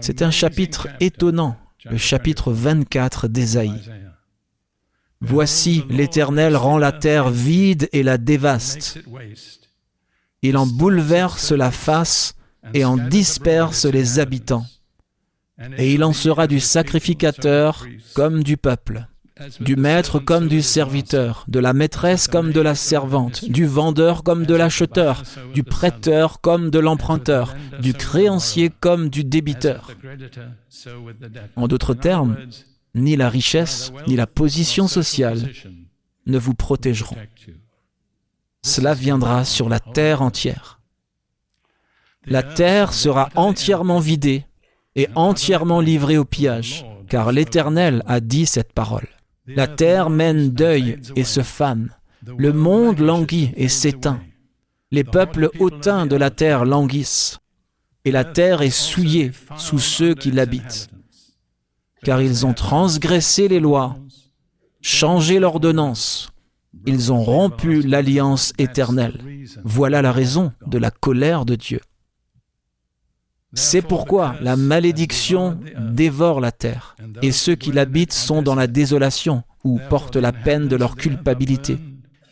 [0.00, 3.80] C'est un chapitre étonnant, le chapitre 24 d'Ésaïe.
[5.20, 8.98] Voici, l'Éternel rend la terre vide et la dévaste.
[10.42, 12.34] Il en bouleverse la face
[12.74, 14.66] et en disperse les habitants.
[15.78, 19.06] Et il en sera du sacrificateur comme du peuple
[19.60, 24.46] du maître comme du serviteur, de la maîtresse comme de la servante, du vendeur comme
[24.46, 25.22] de l'acheteur,
[25.52, 29.90] du prêteur comme de l'emprunteur, du créancier comme du débiteur.
[31.56, 32.36] En d'autres termes,
[32.94, 35.50] ni la richesse, ni la position sociale
[36.26, 37.16] ne vous protégeront.
[38.62, 40.80] Cela viendra sur la terre entière.
[42.26, 44.46] La terre sera entièrement vidée
[44.94, 49.08] et entièrement livrée au pillage, car l'Éternel a dit cette parole.
[49.46, 51.90] La terre mène deuil et se fane.
[52.38, 54.20] Le monde languit et s'éteint.
[54.90, 57.38] Les peuples hautains de la terre languissent.
[58.06, 60.88] Et la terre est souillée sous ceux qui l'habitent.
[62.02, 63.96] Car ils ont transgressé les lois,
[64.80, 66.30] changé l'ordonnance.
[66.86, 69.20] Ils ont rompu l'alliance éternelle.
[69.62, 71.80] Voilà la raison de la colère de Dieu.
[73.54, 79.42] C'est pourquoi la malédiction dévore la terre, et ceux qui l'habitent sont dans la désolation,
[79.62, 81.78] ou portent la peine de leur culpabilité.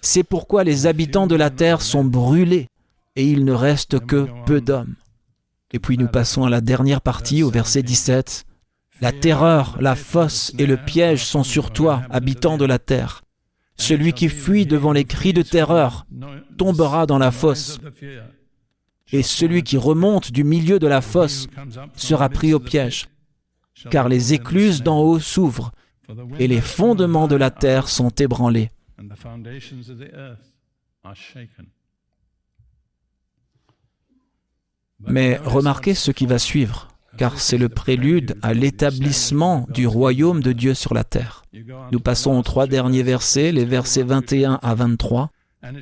[0.00, 2.68] C'est pourquoi les habitants de la terre sont brûlés,
[3.16, 4.94] et il ne reste que peu d'hommes.
[5.72, 8.44] Et puis nous passons à la dernière partie, au verset 17.
[9.00, 13.22] La terreur, la fosse et le piège sont sur toi, habitant de la terre.
[13.76, 16.06] Celui qui fuit devant les cris de terreur
[16.56, 17.80] tombera dans la fosse
[19.12, 21.46] et celui qui remonte du milieu de la fosse
[21.94, 23.08] sera pris au piège,
[23.90, 25.72] car les écluses d'en haut s'ouvrent
[26.38, 28.70] et les fondements de la terre sont ébranlés.
[35.00, 36.88] Mais remarquez ce qui va suivre,
[37.18, 41.44] car c'est le prélude à l'établissement du royaume de Dieu sur la terre.
[41.90, 45.30] Nous passons aux trois derniers versets, les versets 21 à 23.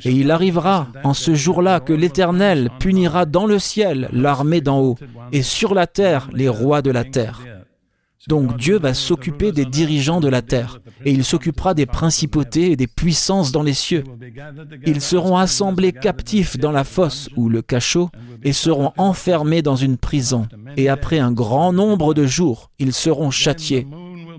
[0.04, 4.98] Et il arrivera en ce jour-là que l'Éternel punira dans le ciel l'armée d'en haut,
[5.32, 7.40] et sur la terre les rois de la terre.
[8.28, 12.76] Donc Dieu va s'occuper des dirigeants de la terre, et il s'occupera des principautés et
[12.76, 14.04] des puissances dans les cieux.
[14.84, 18.10] Ils seront assemblés captifs dans la fosse ou le cachot,
[18.42, 23.30] et seront enfermés dans une prison, et après un grand nombre de jours, ils seront
[23.30, 23.86] châtiés.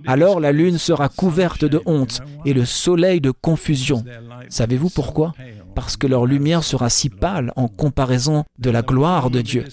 [0.08, 4.04] Alors la lune sera couverte de honte, et le soleil de confusion.
[4.50, 5.34] Savez-vous pourquoi?
[5.76, 9.66] Parce que leur lumière sera si pâle en comparaison de la gloire de Dieu.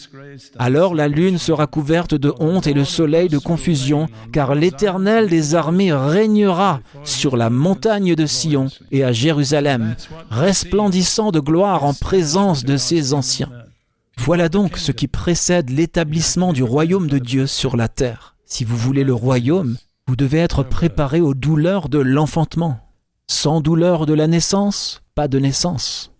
[0.58, 5.54] Alors la lune sera couverte de honte et le soleil de confusion, car l'Éternel des
[5.54, 9.96] armées régnera sur la montagne de Sion et à Jérusalem,
[10.30, 13.50] resplendissant de gloire en présence de ses anciens.
[14.18, 18.36] Voilà donc ce qui précède l'établissement du royaume de Dieu sur la terre.
[18.46, 19.76] Si vous voulez le royaume,
[20.08, 22.80] vous devez être préparé aux douleurs de l'enfantement.
[23.26, 26.14] Sans douleur de la naissance, pas de naissance.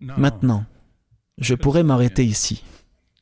[0.00, 0.64] Maintenant,
[1.36, 2.64] je pourrais m'arrêter ici.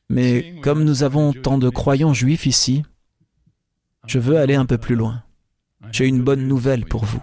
[0.07, 2.83] Mais comme nous avons tant de croyants juifs ici,
[4.07, 5.23] je veux aller un peu plus loin.
[5.91, 7.21] J'ai une bonne nouvelle pour vous.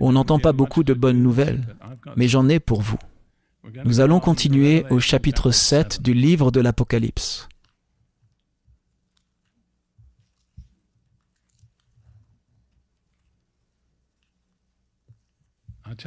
[0.00, 1.76] On n'entend pas beaucoup de bonnes nouvelles,
[2.16, 2.98] mais j'en ai pour vous.
[3.84, 7.48] Nous allons continuer au chapitre 7 du livre de l'Apocalypse.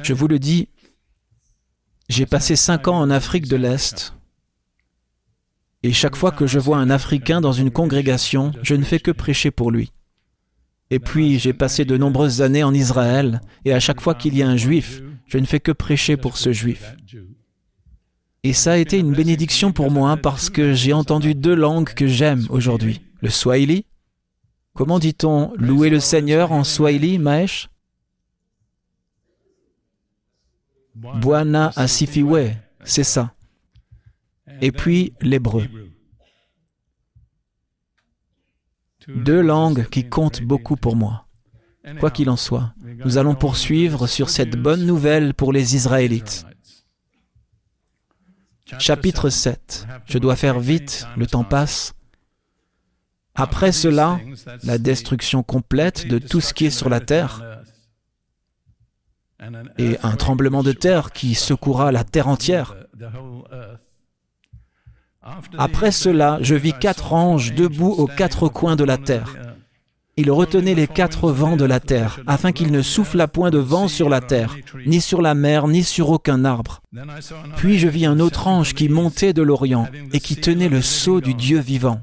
[0.02, 0.68] Je vous le dis,
[2.08, 4.14] j'ai passé cinq ans en Afrique de l'Est
[5.82, 9.10] et chaque fois que je vois un Africain dans une congrégation, je ne fais que
[9.10, 9.92] prêcher pour lui.
[10.90, 14.42] Et puis j'ai passé de nombreuses années en Israël et à chaque fois qu'il y
[14.42, 16.94] a un juif, je ne fais que prêcher pour ce juif.
[18.44, 22.08] Et ça a été une bénédiction pour moi parce que j'ai entendu deux langues que
[22.08, 23.00] j'aime aujourd'hui.
[23.20, 23.86] Le Swahili.
[24.74, 27.68] Comment dit-on louer le Seigneur en Swahili, Maesh
[30.94, 32.50] Bwana Asifiwe,
[32.84, 33.34] c'est ça.
[34.60, 35.66] Et puis l'hébreu.
[39.08, 41.26] Deux langues qui comptent beaucoup pour moi.
[41.98, 42.74] Quoi qu'il en soit,
[43.04, 46.46] nous allons poursuivre sur cette bonne nouvelle pour les Israélites.
[48.78, 49.86] Chapitre 7.
[50.06, 51.94] Je dois faire vite, le temps passe.
[53.34, 54.20] Après cela,
[54.62, 57.62] la destruction complète de tout ce qui est sur la terre
[59.78, 62.76] et un tremblement de terre qui secoura la terre entière.
[65.56, 69.51] Après cela, je vis quatre anges debout aux quatre coins de la terre.
[70.18, 73.88] Il retenait les quatre vents de la terre, afin qu'il ne soufflât point de vent
[73.88, 74.54] sur la terre,
[74.84, 76.82] ni sur la mer, ni sur aucun arbre.
[77.56, 81.22] Puis je vis un autre ange qui montait de l'Orient et qui tenait le sceau
[81.22, 82.02] du Dieu vivant.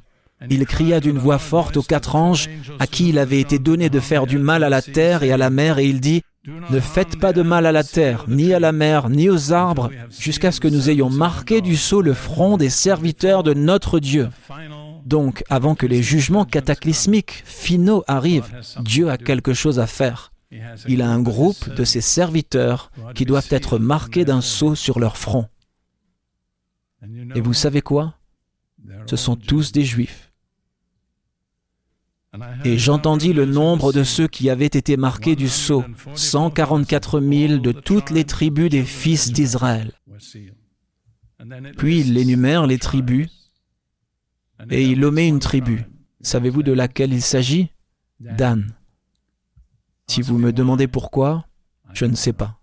[0.50, 2.50] Il cria d'une voix forte aux quatre anges
[2.80, 5.38] à qui il avait été donné de faire du mal à la terre et à
[5.38, 6.24] la mer, et il dit,
[6.72, 9.92] Ne faites pas de mal à la terre, ni à la mer, ni aux arbres,
[10.18, 14.30] jusqu'à ce que nous ayons marqué du sceau le front des serviteurs de notre Dieu.
[15.10, 20.32] Donc, avant que les jugements cataclysmiques finaux arrivent, Dieu a quelque chose à faire.
[20.88, 25.18] Il a un groupe de ses serviteurs qui doivent être marqués d'un sceau sur leur
[25.18, 25.48] front.
[27.34, 28.14] Et vous savez quoi?
[29.08, 30.32] Ce sont tous des juifs.
[32.64, 35.84] Et j'entendis le nombre de ceux qui avaient été marqués du sceau,
[36.14, 39.92] 144 000 de toutes les tribus des fils d'Israël.
[41.78, 43.39] Puis il énumère les tribus
[44.70, 45.86] et il omet une tribu.
[46.22, 47.72] Savez-vous de laquelle il s'agit?
[48.20, 48.74] Dan.
[50.08, 51.46] Si vous me demandez pourquoi,
[51.94, 52.60] je ne sais pas.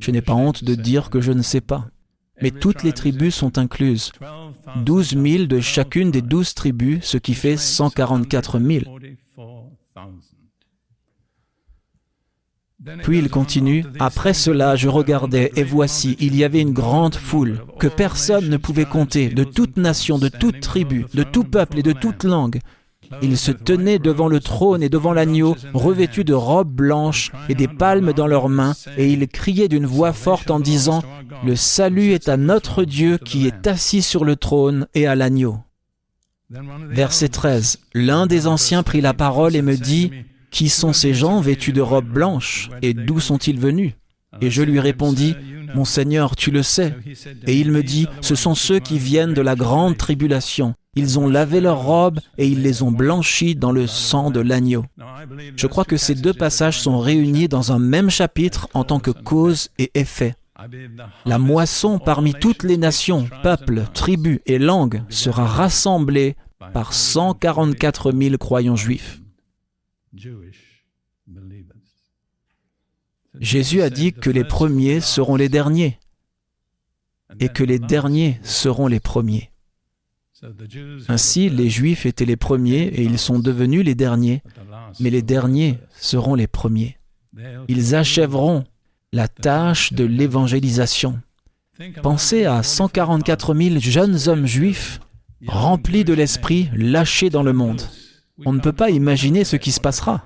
[0.00, 1.88] Je n'ai pas honte de dire que je ne sais pas.
[2.40, 4.10] Mais toutes les tribus sont incluses.
[4.76, 8.98] 12 000 de chacune des douze tribus, ce qui fait 144 000.
[13.02, 17.60] Puis il continue, Après cela, je regardais, et voici, il y avait une grande foule,
[17.78, 21.82] que personne ne pouvait compter, de toute nation, de toute tribu, de tout peuple et
[21.82, 22.60] de toute langue.
[23.20, 27.68] Ils se tenaient devant le trône et devant l'agneau, revêtus de robes blanches et des
[27.68, 31.02] palmes dans leurs mains, et ils criaient d'une voix forte en disant,
[31.44, 35.58] Le salut est à notre Dieu qui est assis sur le trône et à l'agneau.
[36.90, 37.78] Verset 13.
[37.94, 40.10] L'un des anciens prit la parole et me dit,
[40.52, 43.94] qui sont ces gens vêtus de robes blanches et d'où sont-ils venus?
[44.40, 45.34] Et je lui répondis,
[45.74, 46.94] Mon Seigneur, tu le sais.
[47.46, 50.74] Et il me dit, Ce sont ceux qui viennent de la grande tribulation.
[50.94, 54.84] Ils ont lavé leurs robes et ils les ont blanchies dans le sang de l'agneau.
[55.56, 59.10] Je crois que ces deux passages sont réunis dans un même chapitre en tant que
[59.10, 60.34] cause et effet.
[61.24, 66.36] La moisson parmi toutes les nations, peuples, tribus et langues sera rassemblée
[66.74, 69.21] par 144 000 croyants juifs.
[73.40, 75.98] Jésus a dit que les premiers seront les derniers
[77.40, 79.50] et que les derniers seront les premiers.
[81.08, 84.42] Ainsi, les Juifs étaient les premiers et ils sont devenus les derniers,
[85.00, 86.98] mais les derniers seront les premiers.
[87.68, 88.64] Ils achèveront
[89.12, 91.20] la tâche de l'évangélisation.
[92.02, 95.00] Pensez à 144 000 jeunes hommes juifs
[95.46, 97.82] remplis de l'esprit, lâchés dans le monde.
[98.44, 100.24] On ne peut pas imaginer ce qui se passera.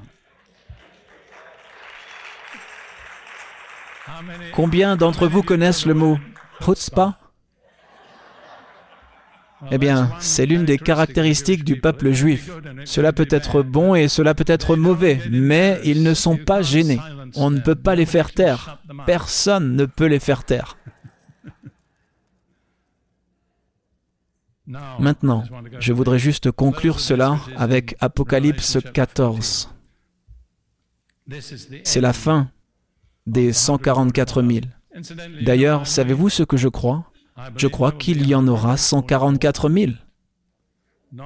[4.52, 6.18] Combien d'entre vous connaissent le mot
[6.62, 7.18] chutzpah?
[9.70, 12.50] Eh bien, c'est l'une des caractéristiques du peuple juif.
[12.84, 17.00] Cela peut être bon et cela peut être mauvais, mais ils ne sont pas gênés.
[17.34, 18.78] On ne peut pas les faire taire.
[19.06, 20.76] Personne ne peut les faire taire.
[24.66, 25.44] Maintenant,
[25.78, 29.70] je voudrais juste conclure cela avec Apocalypse 14.
[31.84, 32.50] C'est la fin
[33.26, 34.60] des 144 000.
[35.42, 37.10] D'ailleurs, savez-vous ce que je crois?
[37.56, 39.92] Je crois qu'il y en aura 144 000.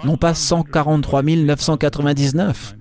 [0.04, 2.76] Non pas 143 999,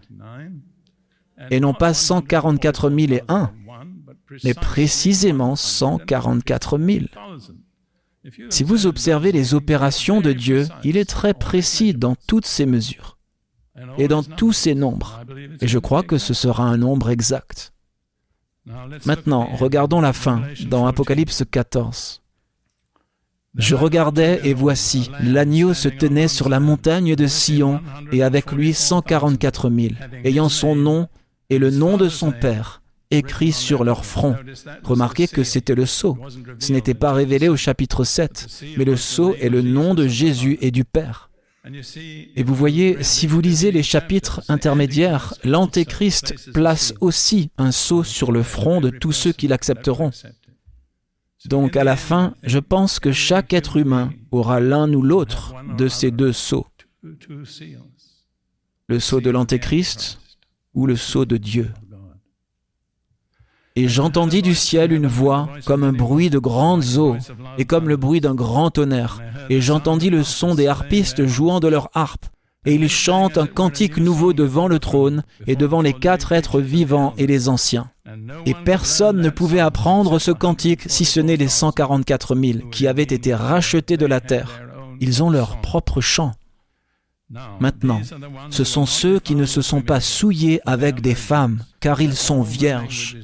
[1.50, 3.52] et non pas 144 001,
[4.44, 7.06] mais précisément 144 000.
[8.50, 13.18] Si vous observez les opérations de Dieu, il est très précis dans toutes ses mesures
[13.98, 15.22] et dans tous ses nombres.
[15.62, 17.74] Et je crois que ce sera un nombre exact.
[19.06, 22.22] Maintenant, regardons la fin dans Apocalypse 14.
[23.56, 28.74] Je regardais et voici, l'agneau se tenait sur la montagne de Sion et avec lui
[28.74, 29.94] 144 000,
[30.24, 31.08] ayant son nom
[31.50, 32.79] et le nom de son Père
[33.12, 34.36] écrit sur leur front.
[34.84, 36.18] Remarquez que c'était le sceau.
[36.60, 40.58] Ce n'était pas révélé au chapitre 7, mais le sceau est le nom de Jésus
[40.62, 41.30] et du Père.
[42.36, 48.32] Et vous voyez, si vous lisez les chapitres intermédiaires, l'Antéchrist place aussi un sceau sur
[48.32, 50.12] le front de tous ceux qui l'accepteront.
[51.46, 55.88] Donc à la fin, je pense que chaque être humain aura l'un ou l'autre de
[55.88, 56.68] ces deux sceaux.
[58.88, 60.20] Le sceau de l'Antéchrist
[60.74, 61.70] ou le sceau de Dieu.
[63.80, 67.16] Et j'entendis du ciel une voix comme un bruit de grandes eaux
[67.58, 69.22] et comme le bruit d'un grand tonnerre.
[69.50, 72.26] Et j'entendis le son des harpistes jouant de leur harpe.
[72.66, 77.14] Et ils chantent un cantique nouveau devant le trône et devant les quatre êtres vivants
[77.18, 77.90] et les anciens.
[78.46, 83.04] Et personne ne pouvait apprendre ce cantique si ce n'est les 144 000 qui avaient
[83.04, 84.62] été rachetés de la terre.
[85.00, 86.34] Ils ont leur propre chant.
[87.60, 88.02] Maintenant,
[88.50, 92.42] ce sont ceux qui ne se sont pas souillés avec des femmes, car ils sont
[92.42, 93.18] vierges.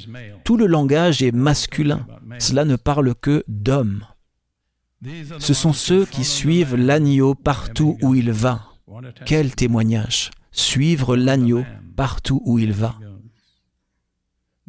[0.44, 2.06] Tout le langage est masculin.
[2.38, 4.06] Cela ne parle que d'hommes.
[5.40, 8.62] Ce sont ceux qui suivent l'agneau partout où il va.
[9.26, 11.64] Quel témoignage Suivre l'agneau
[11.96, 12.96] partout où il va.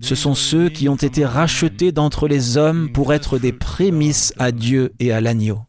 [0.00, 4.52] Ce sont ceux qui ont été rachetés d'entre les hommes pour être des prémices à
[4.52, 5.65] Dieu et à l'agneau.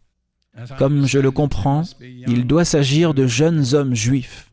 [0.78, 4.52] Comme je le comprends, il doit s'agir de jeunes hommes juifs,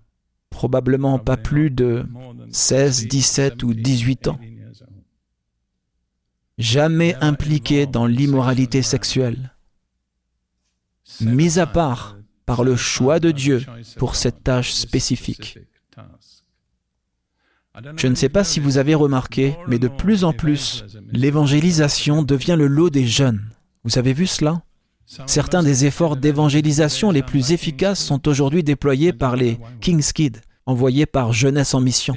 [0.51, 2.07] probablement pas plus de
[2.51, 4.39] 16, 17 ou 18 ans,
[6.59, 9.55] jamais impliqués dans l'immoralité sexuelle,
[11.21, 13.65] mis à part par le choix de Dieu
[13.97, 15.59] pour cette tâche spécifique.
[17.97, 22.57] Je ne sais pas si vous avez remarqué, mais de plus en plus, l'évangélisation devient
[22.57, 23.51] le lot des jeunes.
[23.83, 24.63] Vous avez vu cela?
[25.07, 31.07] Certains des efforts d'évangélisation les plus efficaces sont aujourd'hui déployés par les King's Kids, envoyés
[31.07, 32.15] par Jeunesse en Mission.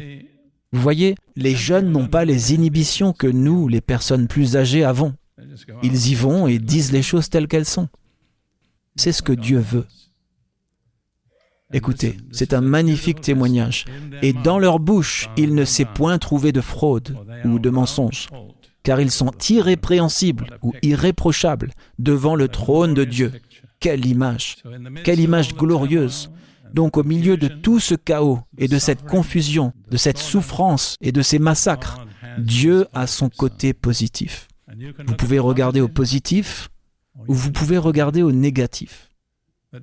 [0.72, 5.14] Vous voyez, les jeunes n'ont pas les inhibitions que nous, les personnes plus âgées, avons.
[5.84, 7.90] Ils y vont et disent les choses telles qu'elles sont.
[8.96, 9.86] C'est ce que Dieu veut.
[11.74, 13.86] Écoutez, c'est un magnifique témoignage.
[14.22, 18.30] Et dans leur bouche, il ne s'est point trouvé de fraude ou de mensonge
[18.88, 23.34] car ils sont irrépréhensibles ou irréprochables devant le trône de Dieu.
[23.82, 24.64] Quelle image
[25.04, 26.32] Quelle image glorieuse
[26.74, 31.12] donc au milieu de tout ce chaos et de cette confusion, de cette souffrance et
[31.12, 32.06] de ces massacres,
[32.40, 34.48] Dieu a son côté positif.
[35.06, 36.70] Vous pouvez regarder au positif
[37.28, 39.10] ou vous pouvez regarder au négatif.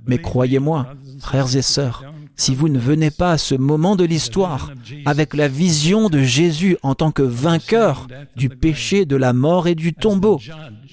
[0.06, 2.04] Mais croyez-moi, frères et sœurs,
[2.36, 4.72] si vous ne venez pas à ce moment de l'histoire
[5.04, 8.06] avec la vision de Jésus en tant que vainqueur
[8.36, 10.40] du péché, de la mort et du tombeau,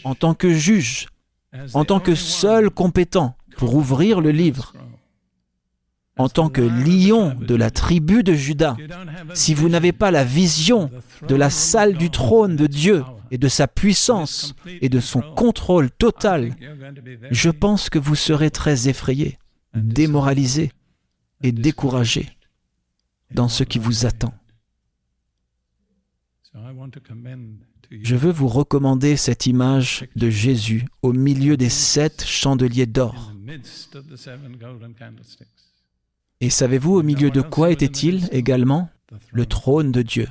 [0.03, 1.07] en tant que juge,
[1.73, 4.73] en tant que seul compétent pour ouvrir le livre,
[6.17, 8.77] en tant que lion de la tribu de Judas,
[9.33, 10.91] si vous n'avez pas la vision
[11.27, 15.89] de la salle du trône de Dieu et de sa puissance et de son contrôle
[15.89, 16.53] total,
[17.31, 19.39] je pense que vous serez très effrayé,
[19.73, 20.71] démoralisé
[21.43, 22.37] et découragé
[23.31, 24.33] dans ce qui vous attend.
[27.91, 33.33] Je veux vous recommander cette image de Jésus au milieu des sept chandeliers d'or.
[36.39, 38.89] Et savez-vous au milieu de quoi était-il également?
[39.31, 40.27] Le trône de Dieu.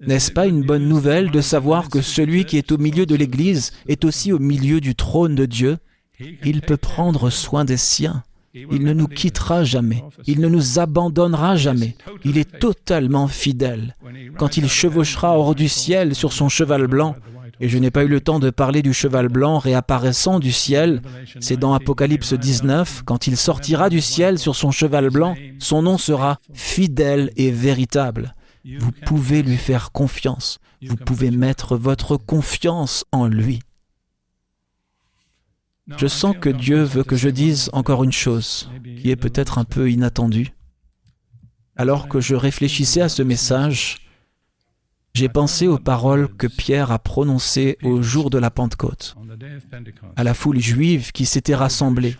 [0.00, 3.72] N'est-ce pas une bonne nouvelle de savoir que celui qui est au milieu de l'Église
[3.86, 5.78] est aussi au milieu du trône de Dieu?
[6.18, 8.22] Il peut prendre soin des siens.
[8.54, 10.02] Il ne nous quittera jamais.
[10.26, 11.96] Il ne nous abandonnera jamais.
[12.24, 13.96] Il est totalement fidèle.
[14.38, 17.16] Quand il chevauchera hors du ciel sur son cheval blanc,
[17.60, 21.02] et je n'ai pas eu le temps de parler du cheval blanc réapparaissant du ciel,
[21.40, 25.98] c'est dans Apocalypse 19, quand il sortira du ciel sur son cheval blanc, son nom
[25.98, 28.34] sera fidèle et véritable.
[28.78, 30.58] Vous pouvez lui faire confiance.
[30.86, 33.60] Vous pouvez mettre votre confiance en lui.
[35.96, 38.70] Je sens que Dieu veut que je dise encore une chose,
[39.00, 40.52] qui est peut-être un peu inattendue.
[41.76, 43.98] Alors que je réfléchissais à ce message,
[45.14, 49.16] j'ai pensé aux paroles que Pierre a prononcées au jour de la Pentecôte,
[50.16, 52.16] à la foule juive qui s'était rassemblée.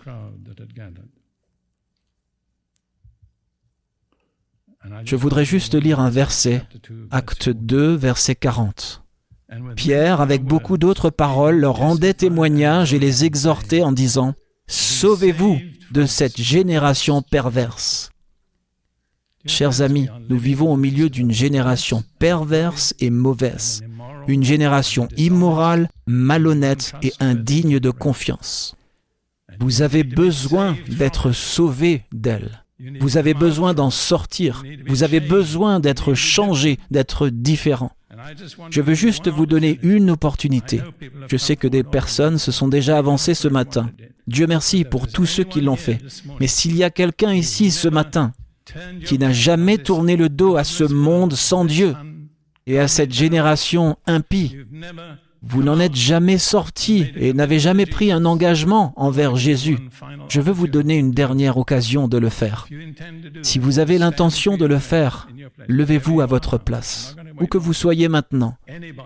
[5.05, 6.63] Je voudrais juste lire un verset,
[7.11, 9.04] acte 2, verset 40.
[9.77, 14.35] Pierre, avec beaucoup d'autres paroles, leur rendait témoignage et les exhortait en disant,
[14.67, 15.59] Sauvez-vous
[15.91, 18.11] de cette génération perverse.
[19.47, 23.83] Chers amis, nous vivons au milieu d'une génération perverse et mauvaise,
[24.27, 28.75] une génération immorale, malhonnête et indigne de confiance.
[29.61, 32.65] Vous avez besoin d'être sauvé d'elle.
[33.01, 34.65] Vous avez besoin d'en sortir.
[34.87, 37.93] Vous avez besoin d'être changé, d'être différent.
[38.71, 40.81] Je veux juste vous donner une opportunité.
[41.29, 43.91] Je sais que des personnes se sont déjà avancées ce matin.
[44.27, 45.99] Dieu merci pour tous ceux qui l'ont fait.
[46.41, 48.33] Mais s'il y a quelqu'un ici ce matin
[49.05, 51.95] qui n'a jamais tourné le dos à ce monde sans Dieu
[52.67, 54.57] et à cette génération impie,
[55.47, 59.79] vous n'en êtes jamais sorti et n'avez jamais pris un engagement envers Jésus.
[60.29, 62.67] Je veux vous donner une dernière occasion de le faire.
[63.43, 65.29] Si vous avez l'intention de le faire,
[65.69, 68.57] levez-vous à votre place, où que vous soyez maintenant.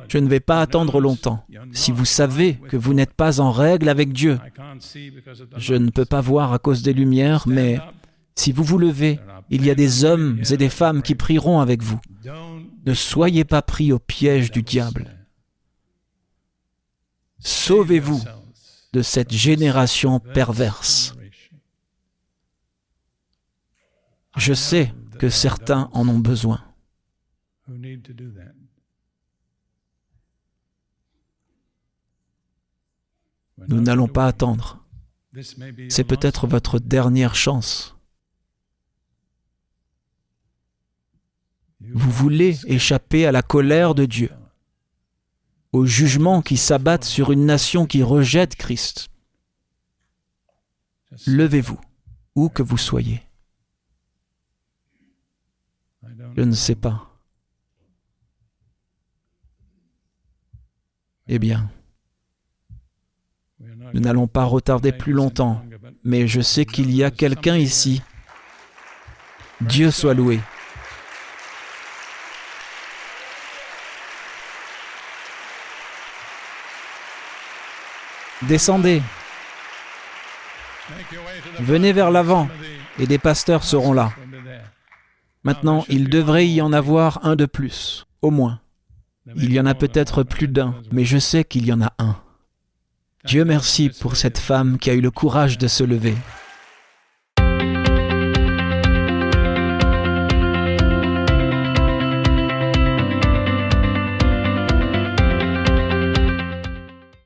[0.08, 1.44] Je ne vais pas attendre longtemps.
[1.72, 4.38] Si vous savez que vous n'êtes pas en règle avec Dieu,
[5.56, 7.78] je ne peux pas voir à cause des lumières, mais
[8.34, 9.18] si vous vous levez,
[9.50, 12.00] il y a des hommes et des femmes qui prieront avec vous.
[12.86, 15.16] Ne soyez pas pris au piège du diable.
[17.40, 18.22] Sauvez-vous
[18.92, 21.14] de cette génération perverse.
[24.36, 26.62] Je sais que certains en ont besoin.
[33.68, 34.84] Nous n'allons pas attendre.
[35.88, 37.96] C'est peut-être votre dernière chance.
[41.80, 44.30] Vous voulez échapper à la colère de Dieu
[45.72, 49.08] au jugement qui s'abattent sur une nation qui rejette Christ.
[51.26, 51.80] Levez-vous,
[52.34, 53.22] où que vous soyez.
[56.36, 57.07] Je ne sais pas.
[61.28, 61.70] Eh bien,
[63.92, 65.62] nous n'allons pas retarder plus longtemps,
[66.02, 68.02] mais je sais qu'il y a quelqu'un ici.
[69.60, 70.40] Dieu soit loué.
[78.42, 79.02] Descendez.
[81.60, 82.48] Venez vers l'avant
[82.98, 84.12] et des pasteurs seront là.
[85.42, 88.60] Maintenant, il devrait y en avoir un de plus, au moins.
[89.36, 92.16] Il y en a peut-être plus d'un, mais je sais qu'il y en a un.
[93.24, 96.14] Dieu merci pour cette femme qui a eu le courage de se lever.